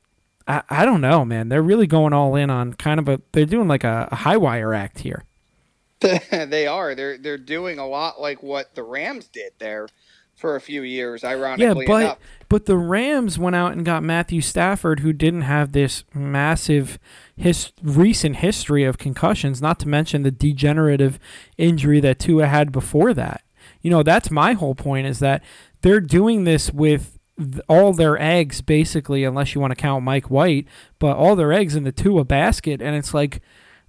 [0.50, 1.48] I, I don't know, man.
[1.48, 3.20] They're really going all in on kind of a.
[3.32, 5.24] They're doing like a, a high wire act here.
[6.00, 6.94] they are.
[6.94, 9.86] They're they're doing a lot like what the Rams did there
[10.34, 11.22] for a few years.
[11.22, 12.18] Ironically, yeah, but enough.
[12.48, 16.98] but the Rams went out and got Matthew Stafford, who didn't have this massive
[17.36, 19.62] his recent history of concussions.
[19.62, 21.20] Not to mention the degenerative
[21.58, 23.42] injury that Tua had before that.
[23.82, 25.44] You know, that's my whole point is that
[25.82, 27.19] they're doing this with
[27.68, 30.66] all their eggs basically, unless you want to count Mike White,
[30.98, 33.40] but all their eggs in the Tua basket, and it's like,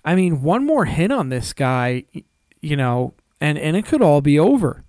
[0.03, 2.05] I mean, one more hit on this guy,
[2.61, 4.83] you know, and and it could all be over.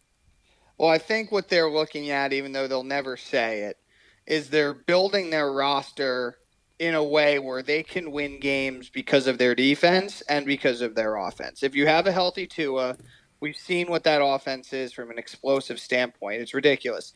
[0.78, 3.78] Well, I think what they're looking at, even though they'll never say it,
[4.26, 6.38] is they're building their roster
[6.78, 10.94] in a way where they can win games because of their defense and because of
[10.94, 11.62] their offense.
[11.62, 12.96] If you have a healthy Tua,
[13.38, 16.42] we've seen what that offense is from an explosive standpoint.
[16.42, 17.12] It's ridiculous.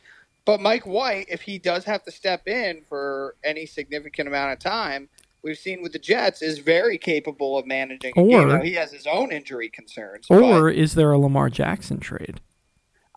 [0.47, 4.61] But Mike White, if he does have to step in for any significant amount of
[4.61, 5.09] time,
[5.43, 8.13] we've seen with the Jets is very capable of managing.
[8.17, 10.29] Or you know, he has his own injury concerns.
[10.31, 12.41] Or is there a Lamar Jackson trade?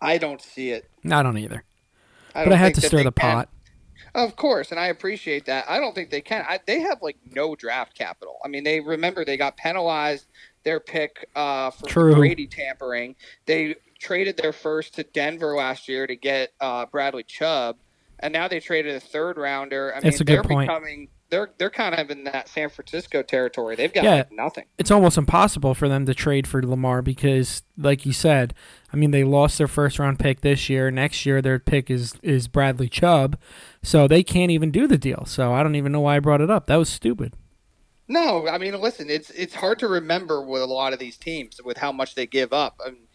[0.00, 0.90] I don't see it.
[1.08, 1.64] I don't either.
[2.34, 3.48] I don't but I had to stir the pot.
[4.12, 5.70] Of course, and I appreciate that.
[5.70, 6.44] I don't think they can.
[6.48, 8.38] I, they have like no draft capital.
[8.44, 10.26] I mean, they remember they got penalized
[10.64, 12.16] their pick uh, for True.
[12.16, 13.14] Brady tampering.
[13.46, 17.76] They traded their first to Denver last year to get uh, Bradley Chubb,
[18.18, 19.92] and now they traded a third rounder.
[19.94, 20.68] I That's mean, a good they're point.
[20.68, 23.76] becoming they're they're kind of in that San Francisco territory.
[23.76, 24.64] They've got yeah, like nothing.
[24.78, 28.52] It's almost impossible for them to trade for Lamar because, like you said,
[28.92, 30.90] I mean they lost their first round pick this year.
[30.90, 33.38] Next year their pick is is Bradley Chubb,
[33.82, 35.24] so they can't even do the deal.
[35.24, 36.66] So I don't even know why I brought it up.
[36.66, 37.34] That was stupid.
[38.08, 41.60] No, I mean, listen, it's it's hard to remember with a lot of these teams
[41.64, 42.80] with how much they give up.
[42.84, 43.06] I mean,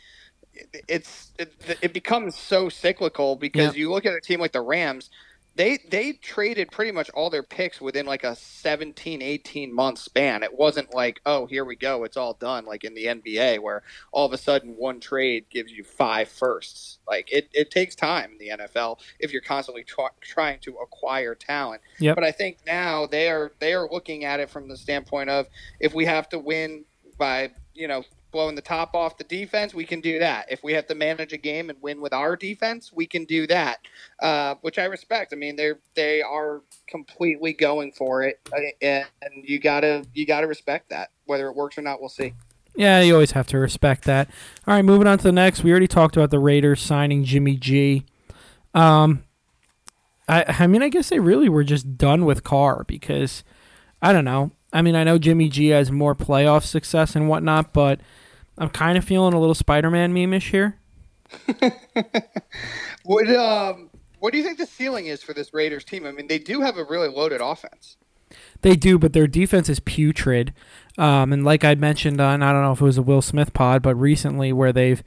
[0.88, 5.10] it's it, it becomes so cyclical because you look at a team like the Rams,
[5.56, 10.44] they they traded pretty much all their picks within like a 17 18 month span.
[10.44, 13.84] It wasn't like oh here we go it's all done like in the nba where
[14.12, 17.00] all of a sudden one trade gives you five firsts.
[17.08, 21.36] Like it, it takes time in the nfl if you're constantly tra- trying to acquire
[21.36, 21.82] talent.
[22.00, 22.16] Yep.
[22.16, 25.48] but i think now they are they are looking at it from the standpoint of
[25.80, 26.84] if we have to win
[27.18, 28.04] by you know
[28.36, 30.46] blowing the top off the defense, we can do that.
[30.52, 33.48] If we have to manage a game and win with our defense, we can do
[33.48, 33.78] that,
[34.22, 35.32] uh, which I respect.
[35.32, 39.06] I mean, they're they are completely going for it, uh, and
[39.42, 41.12] you gotta you gotta respect that.
[41.24, 42.34] Whether it works or not, we'll see.
[42.76, 44.28] Yeah, you always have to respect that.
[44.68, 45.64] All right, moving on to the next.
[45.64, 48.04] We already talked about the Raiders signing Jimmy G.
[48.74, 49.24] Um,
[50.28, 53.46] I I mean, I guess they really were just done with Carr because
[54.02, 54.52] I don't know.
[54.74, 58.02] I mean, I know Jimmy G has more playoff success and whatnot, but
[58.58, 60.78] I'm kind of feeling a little Spider-Man meme-ish here.
[63.04, 63.90] what um
[64.20, 66.06] what do you think the ceiling is for this Raiders team?
[66.06, 67.98] I mean, they do have a really loaded offense.
[68.62, 70.54] They do, but their defense is putrid.
[70.98, 73.54] Um, and like I mentioned on, I don't know if it was a Will Smith
[73.54, 75.04] pod, but recently where they've,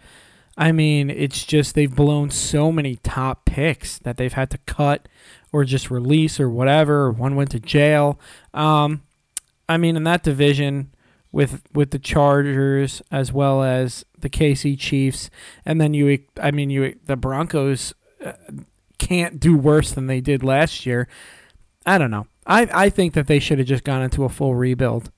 [0.57, 5.09] I mean, it's just they've blown so many top picks that they've had to cut
[5.51, 7.11] or just release or whatever.
[7.11, 8.21] One went to jail.
[8.55, 9.03] Um,
[9.69, 10.93] I mean, in that division,
[11.33, 15.31] with with the Chargers as well as the KC Chiefs,
[15.65, 18.33] and then you, I mean, you the Broncos uh,
[18.99, 21.09] can't do worse than they did last year.
[21.87, 22.27] I don't know.
[22.47, 25.11] I I think that they should have just gone into a full rebuild.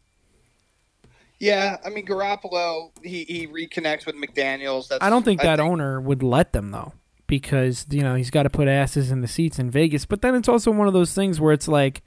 [1.38, 4.88] Yeah, I mean Garoppolo, he, he reconnects with McDaniels.
[4.88, 6.92] That's, I don't think that owner would let them though,
[7.26, 10.04] because you know he's got to put asses in the seats in Vegas.
[10.04, 12.02] But then it's also one of those things where it's like,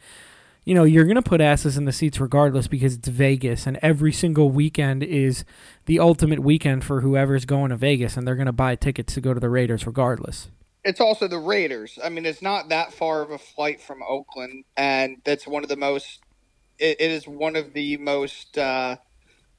[0.66, 4.12] you know, you're gonna put asses in the seats regardless because it's Vegas, and every
[4.14, 5.44] single weekend is
[5.86, 9.34] the ultimate weekend for whoever's going to Vegas, and they're gonna buy tickets to go
[9.34, 10.50] to the Raiders regardless.
[10.86, 11.98] It's also the Raiders.
[12.04, 15.70] I mean, it's not that far of a flight from Oakland, and that's one of
[15.70, 16.20] the most.
[16.80, 18.58] it, it is one of the most.
[18.58, 18.96] Uh,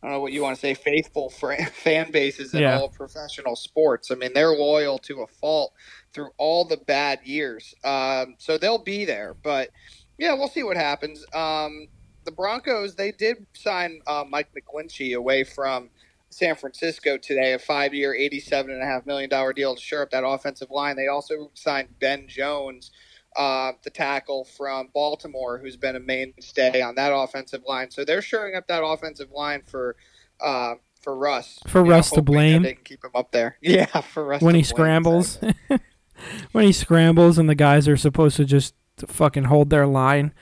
[0.02, 1.30] I don't know what you want to say, faithful
[1.72, 2.78] fan bases in Yeah.
[2.78, 4.10] all professional sports.
[4.10, 5.72] I mean, they're loyal to a fault
[6.12, 7.74] through all the bad years.
[7.84, 9.34] Um, so they'll be there.
[9.42, 9.70] But
[10.18, 11.24] yeah, we'll see what happens.
[11.34, 11.88] Um,
[12.24, 15.90] the Broncos, they did sign uh, Mike McGlinchey away from
[16.30, 20.96] San Francisco today, a five year, $87.5 million deal to shore up that offensive line.
[20.96, 22.90] They also signed Ben Jones.
[23.36, 28.22] Uh, the tackle from Baltimore, who's been a mainstay on that offensive line, so they're
[28.22, 29.96] shoring up that offensive line for
[30.40, 31.58] uh, for Russ.
[31.66, 32.62] For You know, Russ to blame?
[32.62, 33.58] they can keep him up there.
[33.62, 35.78] Yeah, for Russ when he blame, scrambles, exactly.
[36.52, 38.72] when he scrambles, and the guys are supposed to just
[39.06, 40.32] fucking hold their line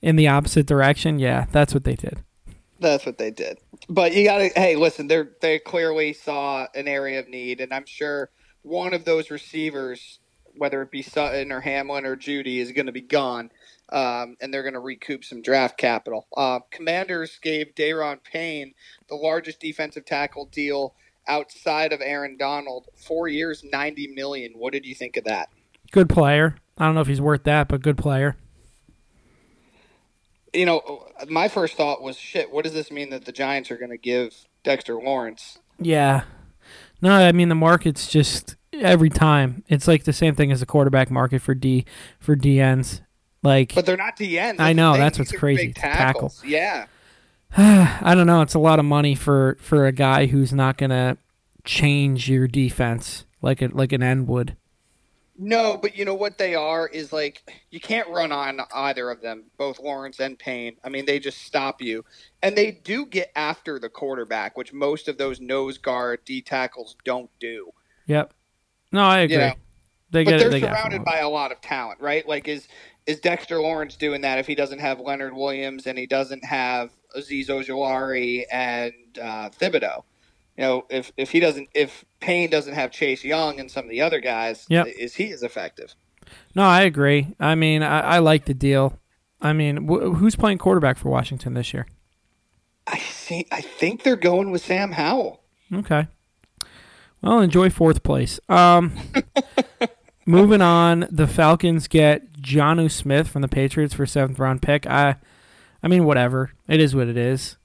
[0.00, 1.18] in the opposite direction.
[1.18, 2.22] Yeah, that's what they did.
[2.80, 3.58] That's what they did.
[3.88, 4.48] But you got to.
[4.48, 8.30] Hey, listen, they they clearly saw an area of need, and I'm sure
[8.62, 10.18] one of those receivers,
[10.56, 13.50] whether it be Sutton or Hamler or Jeudy, is going to be gone,
[13.90, 16.26] um, and they're going to recoup some draft capital.
[16.36, 18.74] Uh, Commanders gave Daron Payne
[19.08, 20.94] the largest defensive tackle deal
[21.28, 24.54] outside of Aaron Donald, four years, ninety million.
[24.56, 25.48] What did you think of that?
[25.92, 26.56] Good player.
[26.78, 28.36] I don't know if he's worth that, but good player.
[30.52, 32.52] You know, my first thought was, shit.
[32.52, 35.58] What does this mean that the Giants are going to give Dexter Lawrence?
[35.78, 36.24] Yeah.
[37.00, 39.64] No, I mean the market's just every time.
[39.68, 41.84] It's like the same thing as the quarterback market for D
[42.18, 43.00] for DNs.
[43.42, 44.60] Like But they're not DNs.
[44.60, 45.70] I know, that's what's crazy.
[45.70, 46.28] It's tackle.
[46.28, 46.44] tackles.
[46.44, 46.86] Yeah.
[47.56, 48.40] I don't know.
[48.40, 51.18] It's a lot of money for for a guy who's not gonna
[51.64, 54.56] change your defense like a like an end would.
[55.44, 59.20] No, but you know what they are is like you can't run on either of
[59.20, 60.76] them, both Lawrence and Payne.
[60.84, 62.04] I mean, they just stop you,
[62.44, 66.94] and they do get after the quarterback, which most of those nose guard D tackles
[67.04, 67.72] don't do.
[68.06, 68.32] Yep.
[68.92, 69.34] No, I agree.
[69.34, 69.54] You know,
[70.12, 70.50] they but they're it.
[70.52, 72.26] They surrounded by a lot of talent, right?
[72.28, 72.68] Like is
[73.06, 76.90] is Dexter Lawrence doing that if he doesn't have Leonard Williams and he doesn't have
[77.18, 80.04] Azeez Ojulari and uh, Thibodeaux?
[80.56, 83.90] You know, if if he doesn't, if Payne doesn't have Chase Young and some of
[83.90, 84.86] the other guys, Yep.
[84.98, 85.94] is he as effective?
[86.54, 87.34] No, I agree.
[87.40, 88.98] I mean, I, I like the deal.
[89.40, 91.86] I mean, wh- who's playing quarterback for Washington this year?
[92.86, 95.42] I think I think they're going with Sam Howell.
[95.72, 96.06] Okay.
[97.22, 98.38] Well, enjoy fourth place.
[98.48, 98.92] Um,
[100.26, 104.86] moving on, the Falcons get Jonnu Smith from the Patriots for seventh round pick.
[104.86, 105.16] I,
[105.82, 106.52] I mean, whatever.
[106.68, 107.56] It is what it is.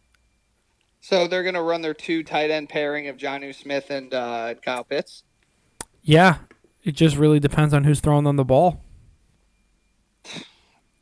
[1.08, 4.56] So they're going to run their two tight end pairing of Jonnu Smith and uh,
[4.56, 5.24] Kyle Pitts.
[6.02, 6.39] Yeah,
[6.84, 8.84] it just really depends on who's throwing them the ball.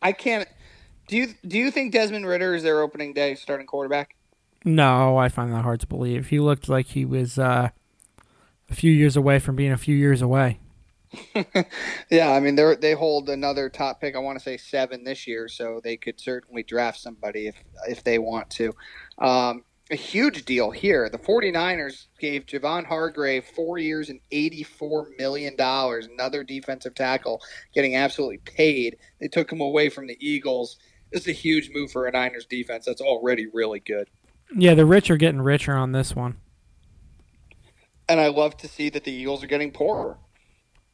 [0.03, 0.47] I can't.
[1.07, 4.15] Do you do you think Desmond Ridder is their opening day starting quarterback?
[4.63, 6.27] No, I find that hard to believe.
[6.27, 7.69] He looked like he was uh,
[8.69, 10.59] a few years away from being a few years away.
[12.11, 14.15] Yeah, I mean they they hold another top pick.
[14.15, 17.55] I want to say seven this year, so they could certainly draft somebody if
[17.87, 18.71] if they want to.
[19.17, 21.09] Um, a huge deal here.
[21.09, 27.41] The 49ers gave Javon Hargrave four years and $84 million, another defensive tackle
[27.73, 28.97] getting absolutely paid.
[29.19, 30.77] They took him away from the Eagles.
[31.11, 34.09] This is a huge move for a Niners defense that's already really good.
[34.55, 36.37] Yeah, the rich are getting richer on this one.
[38.07, 40.17] And I love to see that the Eagles are getting poorer.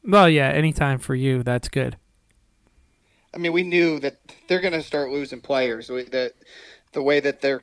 [0.04, 1.96] Well, yeah, anytime for you, that's good.
[3.34, 5.86] I mean, we knew that they're going to start losing players.
[5.86, 6.32] The,
[6.92, 7.62] the way that their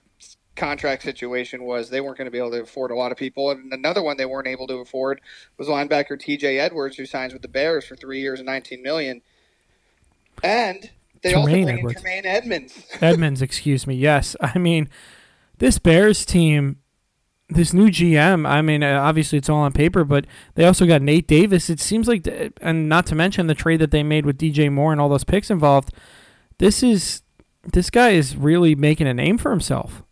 [0.60, 3.52] contract situation was, they weren't going to be able to afford a lot of people.
[3.52, 5.22] And another one they weren't able to afford
[5.58, 6.60] was linebacker T.J.
[6.60, 9.22] Edwards, who signs with the Bears for three years and nineteen million.
[10.44, 10.92] And
[11.22, 12.86] they also Tremaine bring in Tremaine Edmonds.
[13.02, 13.96] Edmonds, excuse me.
[13.96, 14.90] Yes, I mean
[15.60, 16.78] this Bears team,
[17.50, 18.50] this new GM.
[18.50, 20.26] I mean, uh, obviously it's all on paper, but
[20.56, 21.70] they also got Nate Davis.
[21.70, 22.28] It seems like,
[22.62, 25.24] and not to mention the trade that they made with DJ Moore and all those
[25.24, 25.94] picks involved.
[26.58, 27.22] This is
[27.64, 30.04] this guy is really making a name for himself.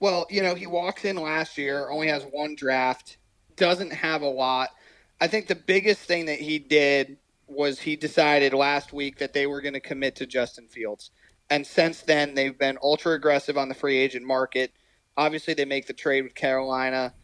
[0.00, 3.18] Well, you know, he walks in last year, only has one draft,
[3.56, 4.70] doesn't have a lot.
[5.20, 7.18] I think the biggest thing that he did
[7.48, 11.10] was he decided last week that they were going to commit to Justin Fields.
[11.50, 14.72] And since then, they've been ultra aggressive on the free agent market.
[15.16, 17.14] Obviously, they make the trade with Carolina.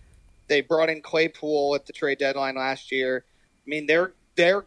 [0.48, 3.24] They brought in Claypool at the trade deadline last year.
[3.28, 4.64] I mean, they're they're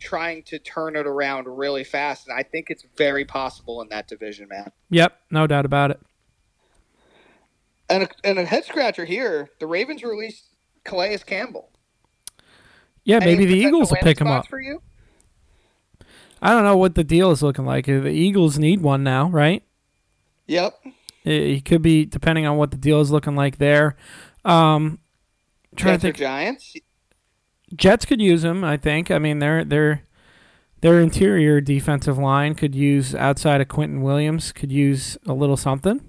[0.00, 4.08] trying to turn it around really fast, and I think it's very possible in that
[4.08, 4.70] division, man.
[4.90, 6.00] Yep, no doubt about it.
[7.92, 10.44] And a, and a head scratcher here: the Ravens released
[10.84, 11.68] Calais Campbell.
[13.04, 14.46] Yeah, Any maybe the Eagles will pick him up.
[14.48, 14.80] for you.
[16.40, 17.86] I don't know what the deal is looking like.
[17.86, 19.62] The Eagles need one now, right?
[20.46, 20.74] Yep.
[21.24, 23.96] It, it could be depending on what the deal is looking like there.
[24.44, 24.98] Um,
[25.76, 26.16] trying Jets to think.
[26.16, 26.74] Giants.
[27.76, 28.64] Jets could use him.
[28.64, 29.10] I think.
[29.10, 30.04] I mean, their their
[30.80, 36.00] their interior defensive line could use outside of Quinnen Williams could use a little something.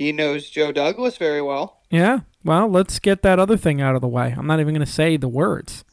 [0.00, 1.82] He knows Joe Douglas very well.
[1.90, 2.20] Yeah.
[2.42, 4.34] Well, let's get that other thing out of the way.
[4.34, 5.84] I'm not even going to say the words.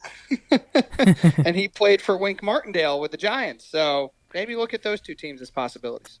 [1.44, 3.66] and he played for Wink Martindale with the Giants.
[3.66, 6.20] So maybe look at those two teams as possibilities.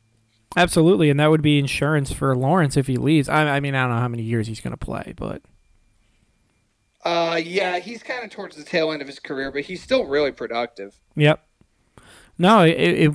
[0.54, 3.26] Absolutely, and that would be insurance for Lawrence if he leaves.
[3.26, 5.40] I, I mean, I don't know how many years he's going to play, but
[7.04, 10.04] Uh, yeah, he's kind of towards the tail end of his career, but he's still
[10.04, 11.00] really productive.
[11.16, 11.42] Yep.
[12.38, 13.14] No, it, it,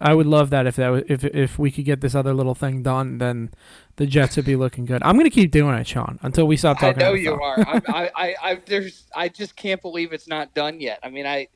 [0.00, 2.54] I would love that if that was, if if we could get this other little
[2.54, 3.50] thing done, then
[3.96, 5.02] the Jets would be looking good.
[5.02, 7.02] I'm gonna keep doing it, Sean, until we stop talking.
[7.02, 7.58] I know you are.
[7.60, 11.00] I, I, I, I, there's, I just can't believe it's not done yet.
[11.02, 11.48] I mean, I,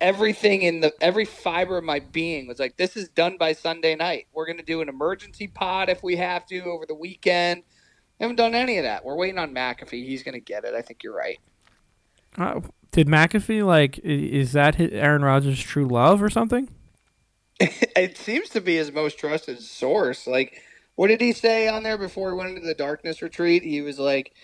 [0.00, 3.94] everything in the, every fiber of my being was like, this is done by Sunday
[3.94, 4.26] night.
[4.32, 7.62] We're gonna do an emergency pod if we have to over the weekend.
[8.20, 9.04] Haven't done any of that.
[9.04, 10.06] We're waiting on McAfee.
[10.06, 10.74] He's gonna get it.
[10.74, 11.38] I think you're right.
[12.38, 12.60] Uh,
[12.92, 13.98] did McAfee like?
[14.00, 16.68] Is that his, Aaron Rodgers' true love or something?
[17.60, 20.26] it seems to be his most trusted source.
[20.26, 20.60] Like,
[20.94, 23.62] what did he say on there before he went into the darkness retreat?
[23.62, 24.34] He was like,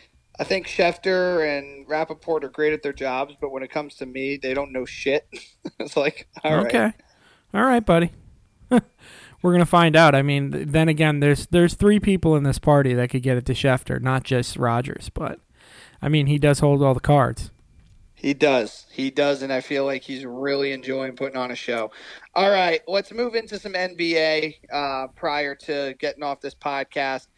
[0.40, 4.07] I think Schefter and Rapoport are great at their jobs, but when it comes to
[4.07, 5.28] me, they don't know shit.
[5.78, 6.66] it's like, all right.
[6.66, 6.92] okay,
[7.53, 8.12] all right, buddy.
[9.42, 10.14] We're gonna find out.
[10.14, 13.46] I mean, then again, there's there's three people in this party that could get it
[13.46, 15.11] to Schefter, not just Rodgers.
[15.11, 15.38] But
[16.03, 17.51] I mean, he does hold all the cards.
[18.19, 18.85] He does.
[18.91, 21.93] He does, and I feel like he's really enjoying putting on a show.
[22.35, 27.29] All right, let's move into some NBA uh, prior to getting off this podcast.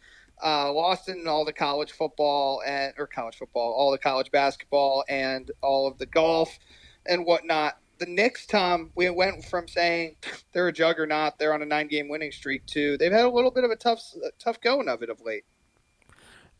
[0.43, 5.03] Uh, lost in all the college football and or college football, all the college basketball,
[5.07, 6.57] and all of the golf
[7.05, 7.77] and whatnot.
[7.99, 10.15] The Knicks, Tom, we went from saying
[10.51, 13.63] they're a juggernaut, they're on a nine-game winning streak, to they've had a little bit
[13.63, 14.01] of a tough,
[14.39, 15.43] tough going of it of late.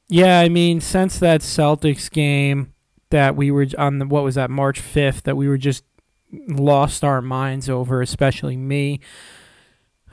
[0.08, 2.76] Yeah, I mean, since that Celtics game
[3.12, 5.84] that we were on the what was that March fifth that we were just
[6.32, 9.00] lost our minds over, especially me.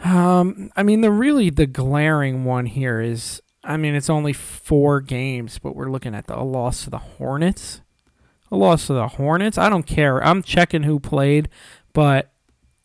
[0.05, 5.01] Um, I mean, the really the glaring one here is, I mean, it's only four
[5.01, 7.81] games, but we're looking at the, a loss to the Hornets.
[8.51, 9.59] A loss to the Hornets.
[9.59, 10.25] I don't care.
[10.25, 11.49] I'm checking who played,
[11.93, 12.33] but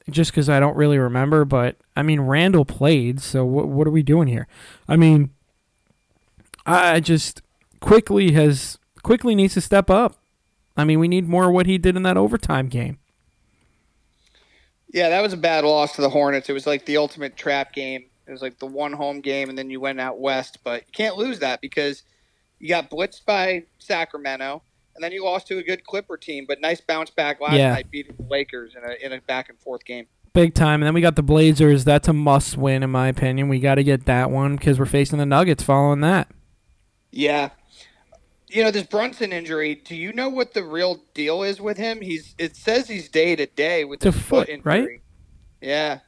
[0.09, 1.45] just because I don't really remember.
[1.45, 4.47] But I mean, Randle played, so what what are we doing here?
[4.87, 5.29] I mean,
[6.65, 7.41] I just
[7.79, 10.17] Quickley has Quickley needs to step up.
[10.75, 12.97] I mean, we need more of what he did in that overtime game.
[14.91, 16.49] Yeah, that was a bad loss to the Hornets.
[16.49, 18.05] It was like the ultimate trap game.
[18.27, 20.59] It was like the one home game, and then you went out west.
[20.63, 22.03] But you can't lose that because
[22.59, 24.61] you got blitzed by Sacramento,
[24.95, 26.45] and then you lost to a good Clipper team.
[26.47, 27.73] But nice bounce back last Yeah.
[27.73, 30.05] night, beating the Lakers in a in a back and forth game.
[30.31, 30.81] Big time.
[30.81, 31.83] And then we got the Blazers.
[31.83, 33.49] That's a must win, in my opinion.
[33.49, 36.27] We got to get that one because we're facing the Nuggets following that.
[37.11, 37.49] Yeah.
[38.53, 42.01] You know, this Brunson injury, do you know what the real deal is with him?
[42.01, 44.63] He's it says he's day to day with a foot, foot, injury.
[44.63, 45.01] right?
[45.61, 45.99] Yeah.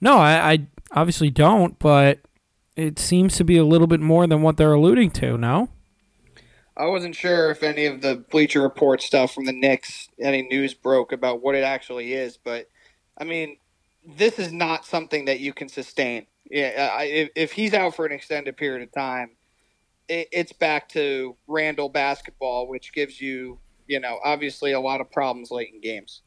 [0.00, 2.20] No, I, I obviously don't, but
[2.76, 5.68] it seems to be a little bit more than what they're alluding to, no?
[6.76, 10.72] I wasn't sure if any of the Bleacher Report stuff from the Knicks, any news
[10.72, 12.68] broke about what it actually is, but
[13.18, 13.58] I mean,
[14.04, 16.26] this is not something that you can sustain.
[16.50, 19.32] Yeah, I, if, if he's out for an extended period of time,
[20.10, 25.10] it, it's back to Randle basketball, which gives you, you know, obviously a lot of
[25.10, 26.22] problems late in games.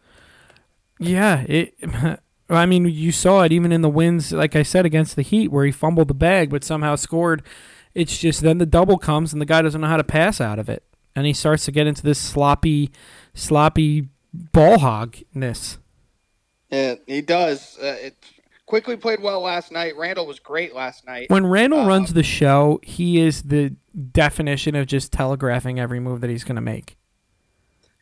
[0.99, 1.75] Yeah, it.
[2.49, 5.49] I mean, you saw it even in the wins, like I said, against the Heat,
[5.49, 7.43] where he fumbled the bag but somehow scored.
[7.93, 10.59] It's just then the double comes and the guy doesn't know how to pass out
[10.59, 10.83] of it,
[11.15, 12.91] and he starts to get into this sloppy,
[13.33, 15.77] sloppy ball hogness.
[16.69, 17.77] Yeah, he does.
[17.81, 18.17] Uh, it
[18.65, 19.95] Quickley played well last night.
[19.97, 21.29] Randle was great last night.
[21.29, 23.75] When Randle Uh, runs the show, he is the
[24.11, 26.97] definition of just telegraphing every move that he's going to make.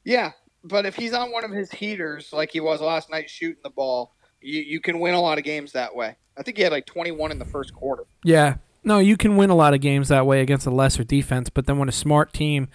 [0.03, 0.32] Yeah,
[0.64, 3.70] but if he's on one of his heaters like he was last night shooting the
[3.70, 6.16] ball, you, you can win a lot of games that way.
[6.38, 8.03] I think he had like 21 in the first quarter.
[8.24, 8.55] Yeah.
[8.84, 11.68] No, you can win a lot of games that way against a lesser defense, but
[11.68, 12.68] then when a smart team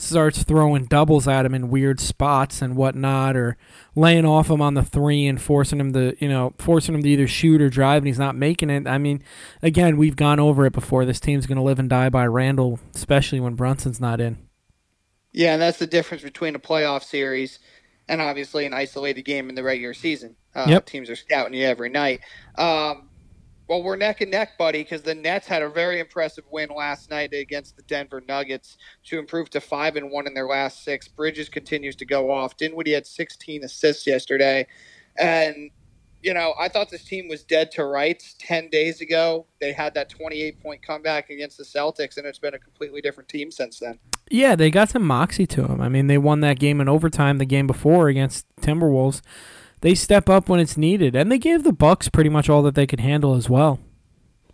[0.00, 3.56] starts throwing doubles at him in weird spots and whatnot, or
[3.94, 7.08] laying off him on the three and forcing him to, you know, forcing him to
[7.08, 8.86] either shoot or drive and he's not making it.
[8.86, 9.22] I mean,
[9.62, 11.04] again, we've gone over it before.
[11.04, 14.38] This team's going to live and die by Randle, especially when Brunson's not in.
[15.32, 17.58] Yeah, and that's the difference between a playoff series
[18.08, 20.34] and obviously an isolated game in the regular season.
[20.54, 20.86] Uh, Yep.
[20.86, 22.20] Teams are scouting you every night.
[22.56, 23.09] Um,
[23.70, 27.08] well, we're neck and neck, buddy, because the Nets had a very impressive win last
[27.08, 31.06] night against the Denver Nuggets to improve to five and one in their last six.
[31.06, 32.56] Bridges continues to go off.
[32.56, 34.66] Dinwiddie had 16 assists yesterday,
[35.16, 35.70] and
[36.20, 39.46] you know I thought this team was dead to rights 10 days ago.
[39.60, 43.28] They had that 28 point comeback against the Celtics, and it's been a completely different
[43.28, 44.00] team since then.
[44.32, 45.80] Yeah, they got some moxie to them.
[45.80, 49.22] I mean, they won that game in overtime the game before against Timberwolves.
[49.80, 52.74] They step up when it's needed, and they gave the Bucks pretty much all that
[52.74, 53.80] they could handle as well.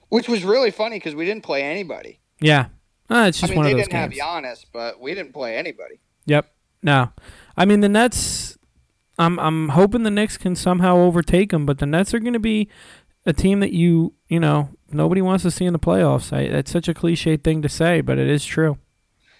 [0.08, 2.20] Which was really funny because we didn't play anybody.
[2.40, 2.66] Yeah,
[3.10, 4.20] uh, it's I just mean, one they of those didn't games.
[4.20, 6.00] have Giannis, but we didn't play anybody.
[6.26, 6.52] Yep.
[6.82, 7.10] No,
[7.56, 8.56] I mean the Nets.
[9.18, 12.38] I'm I'm hoping the Knicks can somehow overtake them, but the Nets are going to
[12.38, 12.68] be
[13.24, 16.32] a team that you you know nobody wants to see in the playoffs.
[16.32, 18.78] I, that's such a cliche thing to say, but it is true.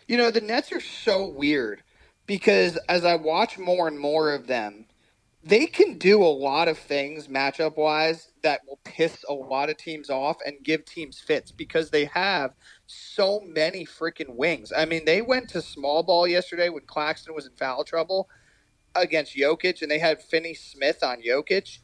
[0.08, 1.82] You know, the Nets are so weird
[2.26, 4.85] because as I watch more and more of them,
[5.46, 9.76] they can do a lot of things matchup wise that will piss a lot of
[9.76, 12.52] teams off and give teams fits because they have
[12.86, 14.72] so many freaking wings.
[14.76, 18.28] I mean, they went to small ball yesterday when Claxton was in foul trouble
[18.96, 21.78] against Jokic and they had Finney Smith on Jokic.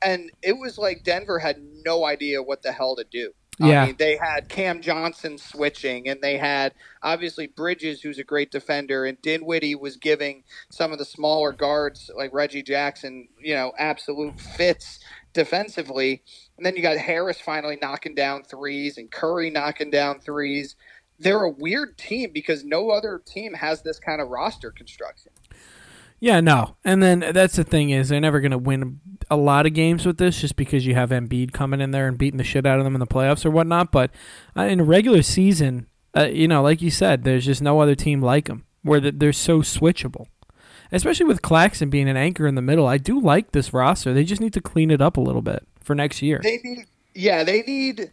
[0.00, 3.32] And it was like Denver had no idea what the hell to do.
[3.58, 3.82] Yeah.
[3.82, 8.50] I mean, they had Cam Johnson switching, and they had obviously Bridges, who's a great
[8.50, 13.72] defender, and Dinwiddie was giving some of the smaller guards like Reggie Jackson, you know,
[13.78, 15.00] absolute fits
[15.32, 16.22] defensively.
[16.56, 20.76] And then you got Harris finally knocking down threes, and Curry knocking down threes.
[21.18, 25.32] They're a weird team because no other team has this kind of roster construction.
[26.20, 26.76] Yeah, no.
[26.84, 29.00] And then that's the thing is they're never going to win
[29.30, 32.18] a lot of games with this just because you have Embiid coming in there and
[32.18, 33.92] beating the shit out of them in the playoffs or whatnot.
[33.92, 34.10] But
[34.56, 37.94] uh, in a regular season, uh, you know, like you said, there's just no other
[37.94, 40.26] team like them where they're so switchable.
[40.90, 44.14] Especially with Claxton being an anchor in the middle, I do like this roster.
[44.14, 46.40] They just need to clean it up a little bit for next year.
[46.42, 48.10] They need, yeah, they need,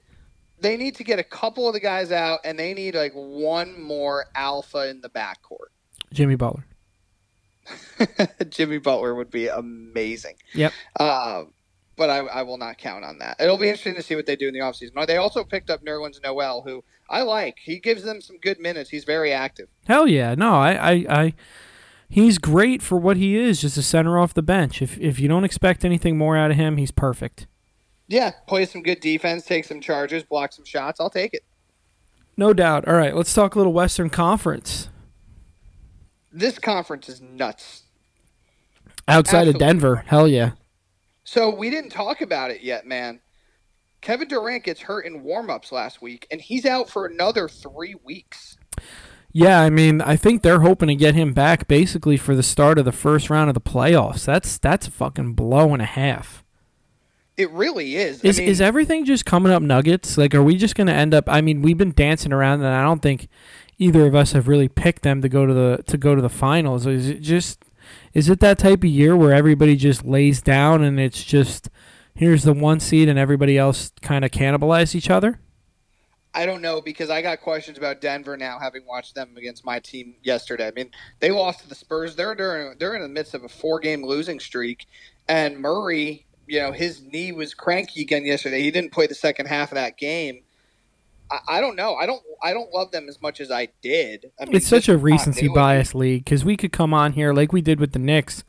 [0.60, 3.82] they need to get a couple of the guys out, and they need like one
[3.82, 5.70] more alpha in the backcourt.
[6.12, 6.66] Jimmy Butler.
[8.49, 10.36] Jimmy Butler would be amazing.
[10.53, 10.74] Yep.
[10.99, 11.43] Uh,
[11.95, 13.38] but I, I will not count on that.
[13.39, 15.05] It'll be interesting to see what they do in the offseason.
[15.07, 17.57] They also picked up Nerlens Noel, who I like.
[17.63, 18.89] He gives them some good minutes.
[18.89, 19.70] He's very active.
[19.88, 20.36] Hell yeah.
[20.36, 21.34] No, I, I, I
[22.09, 24.82] he's great for what he is, just a center off the bench.
[24.82, 27.47] If if you don't expect anything more out of him, he's perfect.
[28.07, 30.99] Yeah, play some good defense, take some charges, block some shots.
[30.99, 31.43] I'll take it.
[32.38, 32.88] No doubt.
[32.88, 34.89] All right, let's talk a little Western Conference.
[36.36, 37.83] This conference is nuts.
[39.07, 40.51] Outside of Denver, hell yeah.
[41.23, 43.21] So we didn't talk about it yet, man.
[44.01, 48.57] Kevin Durant gets hurt in warm-ups last week, and he's out for another three weeks.
[49.31, 52.77] Yeah, I mean, I think they're hoping to get him back basically for the start
[52.77, 54.25] of the first round of the playoffs.
[54.25, 56.43] That's that's a fucking blow and a half.
[57.38, 58.21] It really is.
[58.21, 60.17] Is I mean, is everything just coming up nuggets?
[60.17, 61.29] Like, are we just going to end up?
[61.29, 63.27] I mean, we've been dancing around, and I don't think
[63.78, 66.30] either of us have really picked them to go to the to go to the
[66.30, 66.86] finals.
[66.86, 67.65] Is it just
[68.13, 71.69] is it that type of year where everybody just lays down and it's just
[72.13, 75.39] here's the one seed and everybody else kind of cannibalize each other?
[76.34, 79.80] I don't know because I got questions about Denver now, having watched them against my
[79.80, 80.67] team yesterday.
[80.67, 82.17] I mean, they lost to the Spurs.
[82.17, 84.86] They're during, they're in the midst of a four-game losing streak,
[85.30, 88.61] and Murray, you know, his knee was cranky again yesterday.
[88.61, 90.41] He didn't play the second half of that game.
[91.32, 91.95] I, I don't know.
[91.95, 92.21] I don't.
[92.41, 94.32] I don't love them as much as I did.
[94.39, 97.51] I mean, It's such a recency bias league because we could come on here like
[97.51, 98.43] we did with the Knicks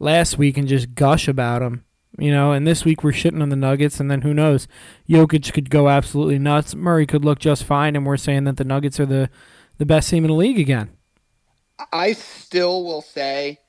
[0.00, 1.84] last week and just gush about them,
[2.18, 2.52] you know.
[2.52, 4.68] And this week we're shitting on the Nuggets, and then who knows?
[5.08, 6.74] Jokic could go absolutely nuts.
[6.74, 9.30] Murray could look just fine, and we're saying that the Nuggets are the
[9.78, 10.90] the best team in the league again.
[11.92, 13.60] I still will say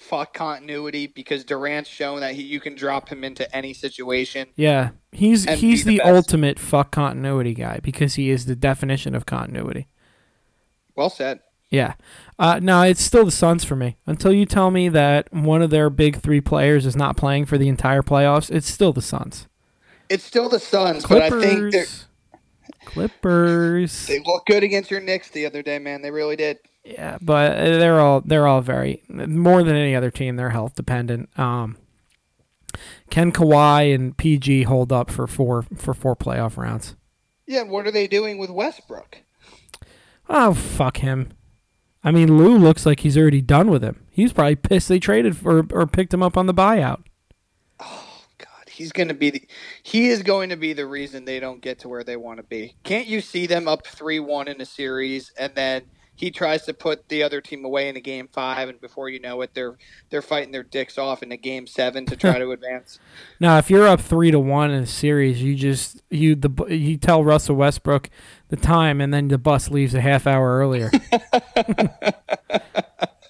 [0.00, 4.48] fuck continuity because Durant's shown that he, you can drop him into any situation.
[4.56, 9.26] Yeah, he's he's the the, ultimate fuck continuity guy because he is the definition of
[9.26, 9.88] continuity.
[10.96, 11.40] Well said.
[11.70, 11.94] Yeah.
[12.36, 13.96] Uh, no, it's still the Suns for me.
[14.04, 17.58] Until you tell me that one of their big three players is not playing for
[17.58, 19.46] the entire playoffs, it's still the Suns.
[20.08, 22.06] It's still the Suns, but I think they're- Clippers.
[22.84, 24.06] Clippers.
[24.06, 26.02] they looked good against your Knicks the other day, man.
[26.02, 26.58] They really did.
[26.84, 30.36] Yeah, but they're all they're all very more than any other team.
[30.36, 31.28] They're health dependent.
[31.38, 31.76] Um,
[33.10, 36.96] can Kawhi and PG hold up for four for four playoff rounds?
[37.46, 39.18] Yeah, what are they doing with Westbrook?
[40.28, 41.32] Oh fuck him.
[42.02, 44.06] I mean, Lou looks like he's already done with him.
[44.10, 47.02] He's probably pissed they traded for or picked him up on the buyout.
[47.78, 49.42] Oh god, he's to be the
[49.82, 52.44] he is going to be the reason they don't get to where they want to
[52.44, 52.76] be.
[52.84, 55.82] Can't you see them up 3-1 in a series and then
[56.20, 59.18] he tries to put the other team away in a game five, and before you
[59.18, 59.78] know it, they're
[60.10, 62.98] they're fighting their dicks off in a game seven to try to advance.
[63.40, 66.98] Now, if you're up three to one in a series, you just you the you
[66.98, 68.10] tell Russell Westbrook
[68.48, 70.90] the time, and then the bus leaves a half hour earlier.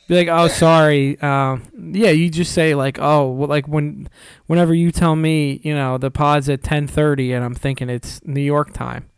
[0.09, 1.16] Be like, oh, sorry.
[1.20, 4.09] Um, yeah, you just say like, oh, well, like when,
[4.49, 8.20] whenever you tell me, you know, the pod's at ten thirty, and I'm thinking it's
[8.24, 9.09] New York time.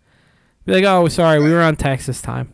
[0.67, 2.53] Be like, oh, sorry, we were on Texas time.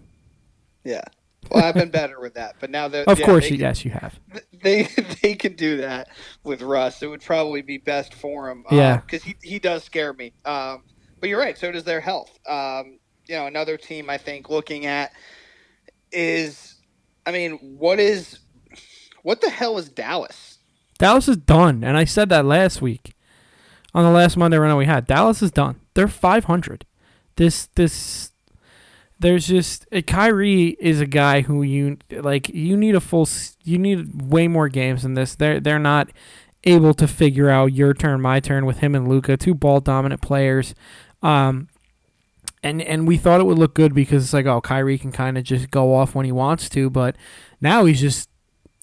[0.89, 1.03] Yeah.
[1.51, 3.91] Well, I've been better with that, but now that Of yeah, course, can- yes, you
[3.93, 4.19] have.
[4.63, 4.83] they
[5.23, 6.09] they can do that
[6.45, 7.03] with Russ.
[7.03, 8.65] It would probably be best for him.
[8.71, 8.97] Yeah.
[8.99, 10.33] because he he does scare me.
[10.45, 10.83] Um,
[11.21, 11.57] but you're right.
[11.57, 12.39] So does their health.
[12.49, 15.13] Um, you know, another team I think looking at
[16.13, 16.77] is,
[17.27, 18.39] I mean, what is,
[19.23, 20.59] what the hell is Dallas?
[20.99, 23.15] Dallas is done, and I said that last week
[23.95, 25.07] on the last Monday run we had.
[25.07, 25.81] Dallas is done.
[25.95, 26.85] They're 500.
[27.37, 28.33] This this
[29.19, 32.49] there's just uh, Kyrie is a guy who you like.
[32.49, 33.29] You need a full.
[33.65, 35.35] You need way more games than this.
[35.35, 36.11] They're they're not
[36.65, 40.21] able to figure out your turn, my turn with him and Luka, two ball dominant
[40.21, 40.75] players.
[41.23, 41.69] Um,
[42.63, 45.39] and and we thought it would look good because it's like oh Kyrie can kind
[45.39, 47.17] of just go off when he wants to, but
[47.61, 48.29] now he's just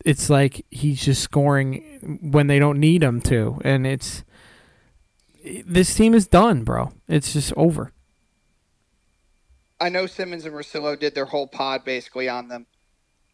[0.03, 4.23] it's like he's just scoring when they don't need him to, and it's
[5.65, 6.91] this team is done, bro.
[7.07, 7.91] It's just over.
[9.79, 12.65] I know Simmons and Russillo did their whole pod basically on them.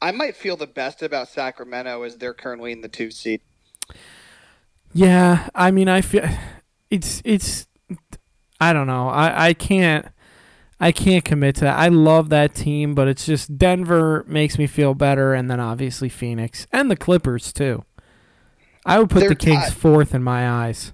[0.02, 3.42] I might feel the best about Sacramento as they're currently in the two seed.
[4.94, 6.28] Yeah, I mean, I feel
[6.90, 7.68] it's it's
[8.60, 9.08] I don't know.
[9.10, 10.08] I I can't
[10.80, 11.78] I can't commit to that.
[11.78, 16.10] I love that team, but it's just Denver makes me feel better, and then obviously
[16.10, 17.86] Phoenix and the Clippers too.
[18.86, 19.74] I would put They're the Kings tied.
[19.74, 20.94] fourth in my eyes.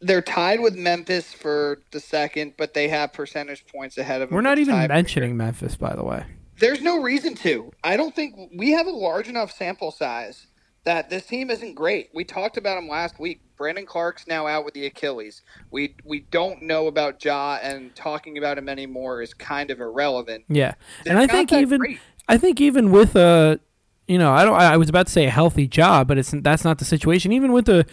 [0.00, 4.36] They're tied with Memphis for the second, but they have percentage points ahead of them.
[4.36, 6.24] We're not even mentioning Memphis, by the way.
[6.58, 7.72] There's no reason to.
[7.84, 10.46] I don't think we have a large enough sample size
[10.84, 12.10] that this team isn't great.
[12.14, 13.40] We talked about him last week.
[13.56, 15.42] Brandon Clarke's now out with the Achilles.
[15.70, 20.44] We we don't know about Ja, and talking about him anymore is kind of irrelevant.
[20.48, 20.74] Yeah,
[21.04, 21.98] They're and I think even great.
[22.28, 23.58] I think even with a,
[24.06, 24.54] you know, I don't.
[24.54, 27.32] I was about to say a healthy job, but it's that's not the situation.
[27.32, 27.84] Even with a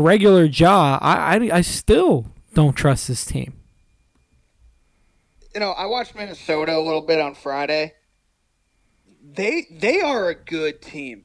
[0.00, 3.54] regular job, I, I I still don't trust this team.
[5.54, 7.94] you know, I watched Minnesota a little bit on Friday.
[9.22, 11.24] They they are a good team.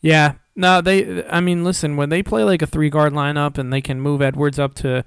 [0.00, 1.26] Yeah, no, they.
[1.28, 4.22] I mean, listen, when they play like a three guard lineup and they can move
[4.22, 5.04] Edwards up to,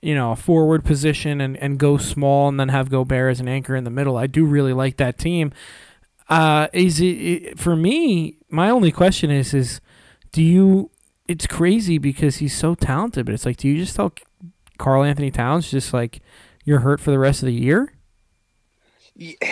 [0.00, 3.48] you know, a forward position and and go small and then have Gobert as an
[3.48, 5.52] anchor in the middle, I do really like that team.
[6.28, 8.38] Uh, is it, it for me?
[8.48, 9.80] My only question is is,
[10.32, 10.90] do you?
[11.28, 14.12] It's crazy because he's so talented, but it's like, do you just tell
[14.78, 16.20] Karl-Anthony Towns just like
[16.64, 17.92] you're hurt for the rest of the year?
[19.14, 19.38] Ye-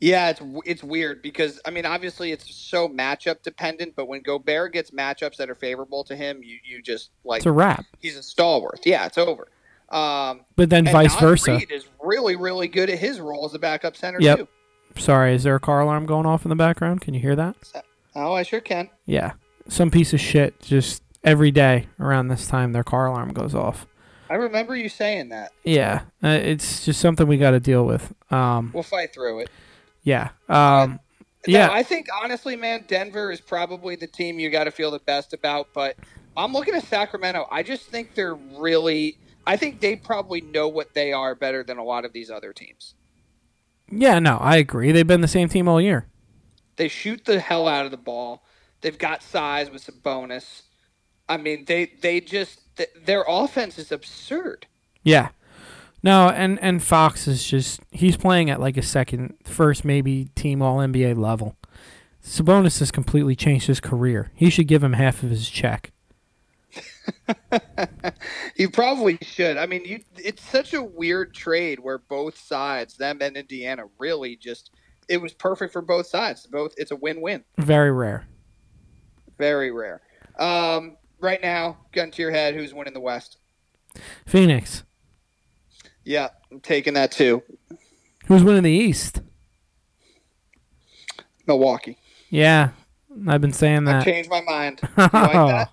[0.00, 3.94] Yeah, it's it's weird because I mean, obviously, it's so matchup dependent.
[3.96, 7.46] But when Gobert gets matchups that are favorable to him, you you just like It's
[7.46, 7.86] a wrap.
[8.00, 8.80] he's a stalwart.
[8.84, 9.48] Yeah, it's over.
[9.88, 11.52] Um, But then vice Naz versa.
[11.52, 14.38] Reid is really really good at his role as a backup center Yep.
[14.40, 14.48] too.
[15.00, 17.00] Sorry, is there a car alarm going off in the background?
[17.00, 17.56] Can you hear that?
[18.14, 18.90] Oh, I sure can.
[19.06, 19.32] Yeah.
[19.68, 23.86] Some piece of shit just every day around this time their car alarm goes off.
[24.28, 25.52] I remember you saying that.
[25.64, 26.02] Yeah.
[26.22, 28.12] Uh, it's just something we got to deal with.
[28.30, 29.50] Um We'll fight through it.
[30.02, 30.30] yeah.
[30.48, 31.00] Um
[31.46, 31.68] yeah.
[31.70, 35.32] I think honestly, man, Denver is probably the team you got to feel the best
[35.34, 35.68] about.
[35.74, 35.96] But
[36.36, 37.46] I'm looking at Sacramento.
[37.50, 39.18] I just think they're really.
[39.46, 42.54] I think they probably know what they are better than a lot of these other
[42.54, 42.94] teams.
[43.92, 44.90] yeah, no, I agree.
[44.90, 46.06] They've been the same team all year.
[46.76, 48.42] They shoot the hell out of the ball.
[48.84, 50.60] They've got size with Sabonis.
[51.26, 54.66] I mean, they they just th- their offense is absurd.
[55.02, 55.30] Yeah.
[56.02, 60.60] No, and and Fox is just he's playing at like a second, first maybe team
[60.60, 61.56] all NBA level.
[62.22, 64.30] Sabonis has completely changed his career.
[64.34, 65.90] He should give him half of his check.
[68.56, 69.56] You probably should.
[69.56, 74.36] I mean, you, it's such a weird trade where both sides, them and Indiana, really
[74.36, 74.70] just
[75.08, 76.46] it was perfect for both sides.
[76.46, 77.44] Both it's a win-win.
[77.58, 78.26] Very rare.
[79.38, 80.02] Very rare.
[80.38, 83.38] Um, right now, gun to your head, who's winning the West?
[84.26, 84.84] Phoenix.
[86.04, 87.42] Yeah, I'm taking that too.
[88.26, 89.22] Who's winning the East?
[91.46, 91.98] Milwaukee.
[92.30, 92.70] Yeah.
[93.28, 94.04] I've been saying that.
[94.04, 94.80] changed my mind.
[94.96, 95.70] Like that?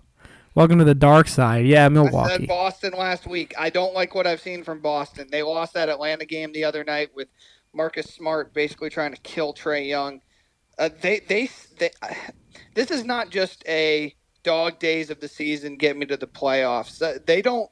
[0.53, 1.65] Welcome to the dark side.
[1.65, 2.45] Yeah, I said Milwaukee.
[2.45, 3.53] Boston last week.
[3.57, 5.27] I don't like what I've seen from Boston.
[5.31, 7.29] They lost that Atlanta game the other night with
[7.73, 10.21] Marcus Smart basically trying to kill Trae Young.
[10.77, 11.49] Uh, they, they,
[11.79, 11.91] they,
[12.73, 17.25] this is not just a dog days of the season get me to the playoffs.
[17.25, 17.69] They don't,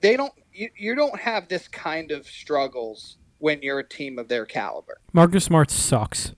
[0.00, 4.28] they don't, you, you don't have this kind of struggles when you're a team of
[4.28, 4.98] their caliber.
[5.12, 6.32] Marcus Smart sucks.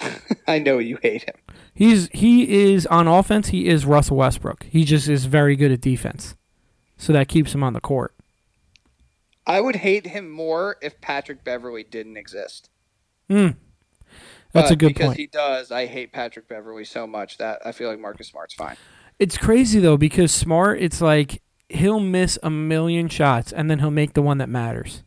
[0.46, 1.34] I know you hate him.
[1.74, 3.48] He's he is on offense.
[3.48, 4.64] He is Russell Westbrook.
[4.64, 6.36] He just is very good at defense,
[6.96, 8.14] so that keeps him on the court.
[9.46, 12.68] I would hate him more if Patrick Beverley didn't exist.
[13.28, 13.50] Hmm.
[14.52, 15.16] That's But a good because point.
[15.16, 15.70] Because he does.
[15.70, 18.76] I hate Patrick Beverley so much that I feel like Marcus Smart's fine.
[19.18, 23.90] It's crazy though because Smart, it's like he'll miss a million shots and then he'll
[23.90, 25.02] make the one that matters.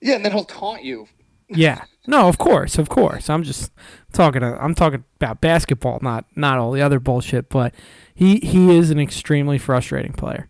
[0.00, 1.06] Yeah, and then he'll taunt you.
[1.54, 1.84] Yeah.
[2.06, 3.28] No, of course, of course.
[3.28, 3.72] I'm just
[4.12, 4.42] talking.
[4.42, 7.50] Uh, I'm talking about basketball, not not all the other bullshit.
[7.50, 7.74] But
[8.14, 10.48] he he is an extremely frustrating player.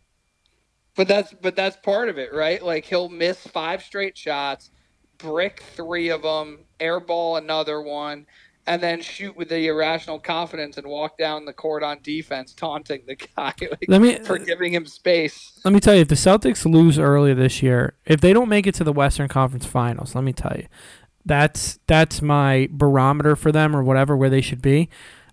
[0.94, 2.62] But that's but that's part of it, right?
[2.62, 4.70] Like he'll miss five straight shots,
[5.22, 8.26] brick three of them, airball another one,
[8.66, 13.02] and then shoot with the irrational confidence and walk down the court on defense, taunting
[13.06, 15.58] the guy like, Let me for uh, giving him space.
[15.64, 18.66] let me tell you, if the Celtics lose early this year, if they don't make
[18.66, 20.66] it to the Western Conference Finals, let me tell you,
[21.24, 24.88] that's that's my barometer for them or whatever where they should be.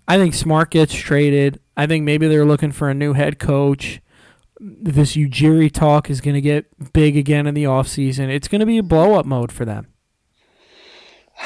[0.08, 1.60] I think Smart gets traded.
[1.78, 4.02] I think maybe they're looking for a new head coach.
[4.60, 8.28] This Ujiri talk is going to get big again in the offseason.
[8.30, 9.88] It's going to be a blow up mode for them.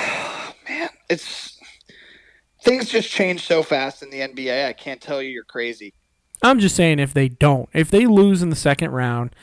[0.67, 1.59] Man, it's
[2.61, 4.67] things just change so fast in the NBA.
[4.67, 5.93] I can't tell you you're crazy.
[6.41, 9.35] I'm just saying if they don't, if they lose in the second round,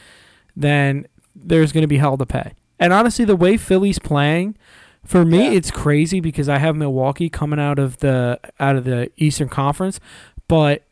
[0.56, 2.52] then there's going to be hell to pay.
[2.78, 4.56] And honestly, the way Philly's playing,
[5.04, 5.52] for me, Yeah.
[5.52, 10.00] it's crazy because I have Milwaukee coming out of the out of the Eastern Conference,
[10.48, 10.84] but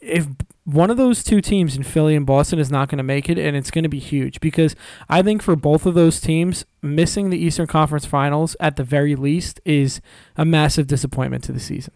[0.00, 0.26] if
[0.64, 3.38] one of those two teams in Philly and Boston is not going to make it,
[3.38, 4.74] and it's going to be huge because
[5.08, 9.14] I think for both of those teams, missing the Eastern Conference Finals at the very
[9.14, 10.00] least is
[10.36, 11.92] a massive disappointment to the season.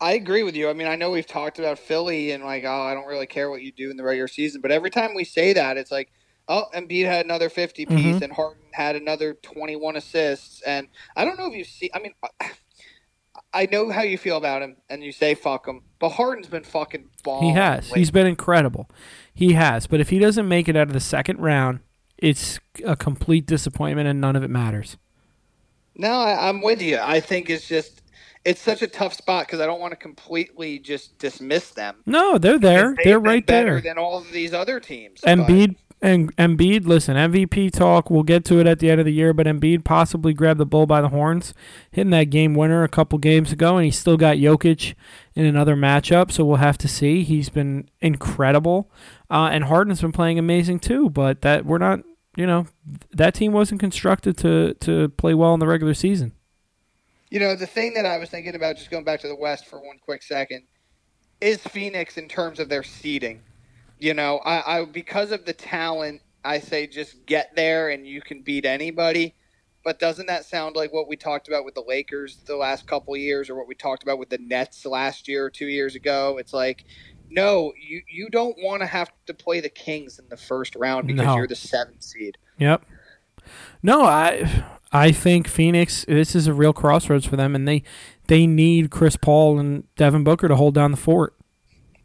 [0.00, 0.68] I agree with you.
[0.68, 3.48] I mean, I know we've talked about Philly and like, oh, I don't really care
[3.48, 6.10] what you do in the regular season, but every time we say that, it's like,
[6.48, 8.22] oh, Embiid had another 50 piece Mhm.
[8.22, 10.60] and Harden had another 21 assists.
[10.62, 12.12] And I don't know if you see, I mean,
[13.56, 16.62] I know how you feel about him and you say fuck him, but Harden's been
[16.62, 17.48] fucking balling.
[17.48, 17.90] He has.
[17.90, 18.90] He's been incredible.
[19.32, 19.86] He has.
[19.86, 21.80] But if he doesn't make it out of the second round,
[22.18, 24.98] it's a complete disappointment and none of it matters.
[25.94, 26.98] No, I, I'm with you.
[27.00, 28.02] I think it's just,
[28.44, 31.96] it's such a tough spot because I don't want to completely just dismiss them.
[32.04, 32.94] No, they're there.
[33.02, 33.94] They're right better there.
[33.94, 35.22] than all of these other teams.
[35.22, 35.76] Embiid
[36.06, 39.32] and Embiid, listen, MVP talk, we'll get to it at the end of the year,
[39.32, 41.52] but Embiid possibly grabbed the bull by the horns,
[41.90, 44.94] hitting that game winner a couple games ago, and he still got Jokic
[45.34, 47.24] in another matchup, so we'll have to see.
[47.24, 48.90] He's been incredible.
[49.30, 52.00] Uh, and Harden's been playing amazing too, but that we're not
[52.36, 52.66] you know,
[53.12, 56.32] that team wasn't constructed to to play well in the regular season.
[57.30, 59.66] You know, the thing that I was thinking about, just going back to the West
[59.66, 60.62] for one quick second,
[61.40, 63.40] is Phoenix in terms of their seeding.
[63.98, 68.20] You know, I, I because of the talent, I say just get there and you
[68.20, 69.34] can beat anybody.
[69.84, 73.14] But doesn't that sound like what we talked about with the Lakers the last couple
[73.14, 75.94] of years, or what we talked about with the Nets last year or two years
[75.94, 76.38] ago?
[76.38, 76.84] It's like,
[77.30, 81.06] no, you you don't want to have to play the Kings in the first round
[81.06, 81.36] because No.
[81.36, 82.36] you're the seventh seed.
[82.58, 82.84] Yep.
[83.82, 87.84] No, I I think Phoenix this is a real crossroads for them and they
[88.26, 91.35] they need Chris Paul and Devin Booker to hold down the fort.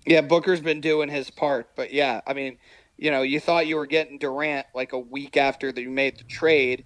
[0.05, 2.57] Yeah, Booker's been doing his part, but yeah, I mean,
[2.97, 6.17] you know, you thought you were getting Durant like a week after that you made
[6.17, 6.85] the trade,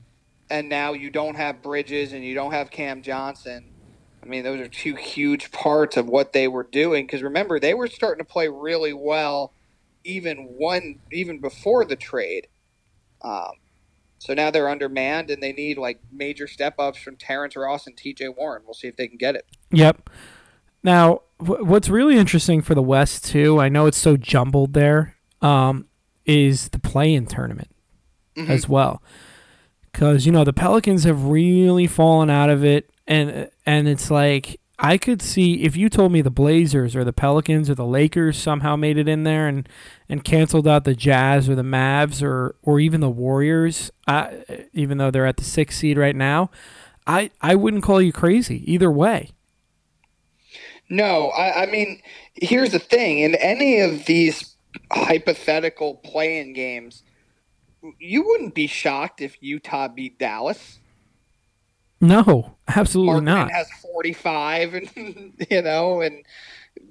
[0.50, 3.72] and now you don't have Bridges and you don't have Cam Johnson.
[4.24, 7.06] I mean, those are two huge parts of what they were doing.
[7.06, 9.54] Because remember, they were starting to play really well,
[10.04, 12.48] even one even before the trade.
[13.22, 13.52] Um,
[14.18, 17.96] so now they're undermanned, and they need like major step ups from Terrence Ross and
[17.96, 18.30] T.J.
[18.30, 18.64] Warren.
[18.66, 19.46] We'll see if they can get it.
[19.72, 20.10] Yep.
[20.86, 25.16] Now, wh- what's really interesting for the West too, I know it's so jumbled there,
[25.42, 25.88] um,
[26.26, 27.70] is the play-in tournament
[28.38, 28.50] Mhm.
[28.50, 29.02] as well.
[29.92, 34.60] Because you know the Pelicans have really fallen out of it, and and it's like
[34.78, 38.38] I could see if you told me the Blazers or the Pelicans or the Lakers
[38.38, 39.68] somehow made it in there and
[40.10, 44.98] and canceled out the Jazz or the Mavs or or even the Warriors, I, even
[44.98, 46.52] though they're at the sixth seed right now,
[47.08, 49.30] I I wouldn't call you crazy either way.
[50.90, 52.02] No, I, I mean,
[52.36, 54.56] here's the thing: in any of these
[54.92, 57.04] hypothetical play-in games,
[58.00, 60.80] you wouldn't be shocked if Utah beat Dallas.
[62.02, 63.52] No, absolutely Markkanen not.
[63.52, 66.26] has 45, and you know, and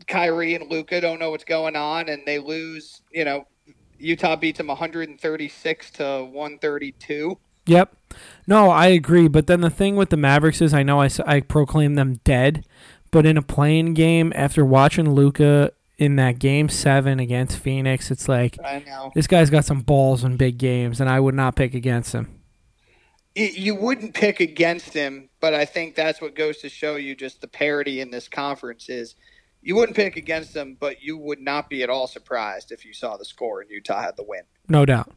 [0.06, 3.02] Kyrie and Luka don't know what's going on, and they lose.
[3.12, 3.46] You know,
[3.98, 7.38] Utah beats them 136 to 132.
[7.66, 7.96] Yep.
[8.46, 9.28] No, I agree.
[9.28, 12.66] But then the thing with the Mavericks is, I know I proclaim them dead,
[13.14, 18.28] but in a play-in game, after watching Luka in that game seven against Phoenix, it's
[18.28, 19.12] like I know.
[19.14, 22.40] this guy's got some balls in big games, and I would not pick against him.
[23.36, 27.14] it, you wouldn't pick against him, but I think that's what goes to show you
[27.14, 29.14] just the parity in this conference is
[29.62, 32.92] you wouldn't pick against them, but you would not be at all surprised if you
[32.92, 34.42] saw the score and Utah had the win.
[34.68, 35.12] No doubt.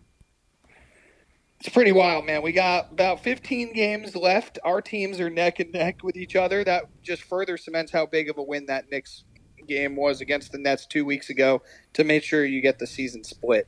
[1.60, 2.44] It's pretty wild, man.
[2.44, 4.60] We got about 15 games left.
[4.64, 6.64] Our teams are neck and neck with each other.
[6.64, 9.24] That just further cements how big of a win that Knicks
[9.68, 11.62] game was against the Nets two weeks ago
[11.94, 13.68] to make sure you get the season split.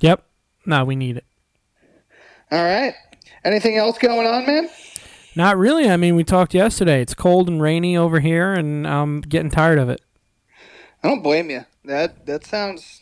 [0.00, 0.24] Yep.
[0.66, 1.24] No, we need it.
[2.50, 2.94] All right.
[3.44, 4.68] Anything else going on, man?
[5.34, 5.88] Not really.
[5.88, 7.00] I mean, we talked yesterday.
[7.00, 10.00] It's cold and rainy over here, and I'm getting tired of it.
[11.02, 11.64] I don't blame you.
[11.84, 13.00] That that sounds.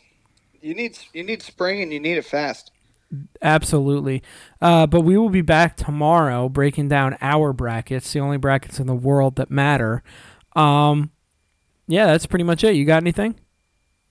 [0.62, 2.70] You need you need spring and you need it fast.
[3.42, 4.22] Absolutely.
[4.61, 8.86] Uh, but we will be back tomorrow breaking down our brackets, the only brackets in
[8.86, 10.02] the world that matter.
[10.54, 11.11] Um,
[11.86, 12.74] yeah, that's pretty much it.
[12.74, 13.38] You got anything?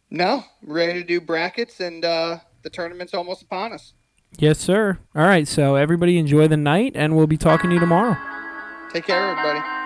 [0.10, 3.94] No, ready to do brackets, and uh, the tournament's almost upon us.
[4.38, 5.00] Yes, sir.
[5.16, 5.48] All right.
[5.48, 8.18] So everybody enjoy the night, and we'll be talking to you tomorrow.
[8.92, 9.79] Take care, everybody.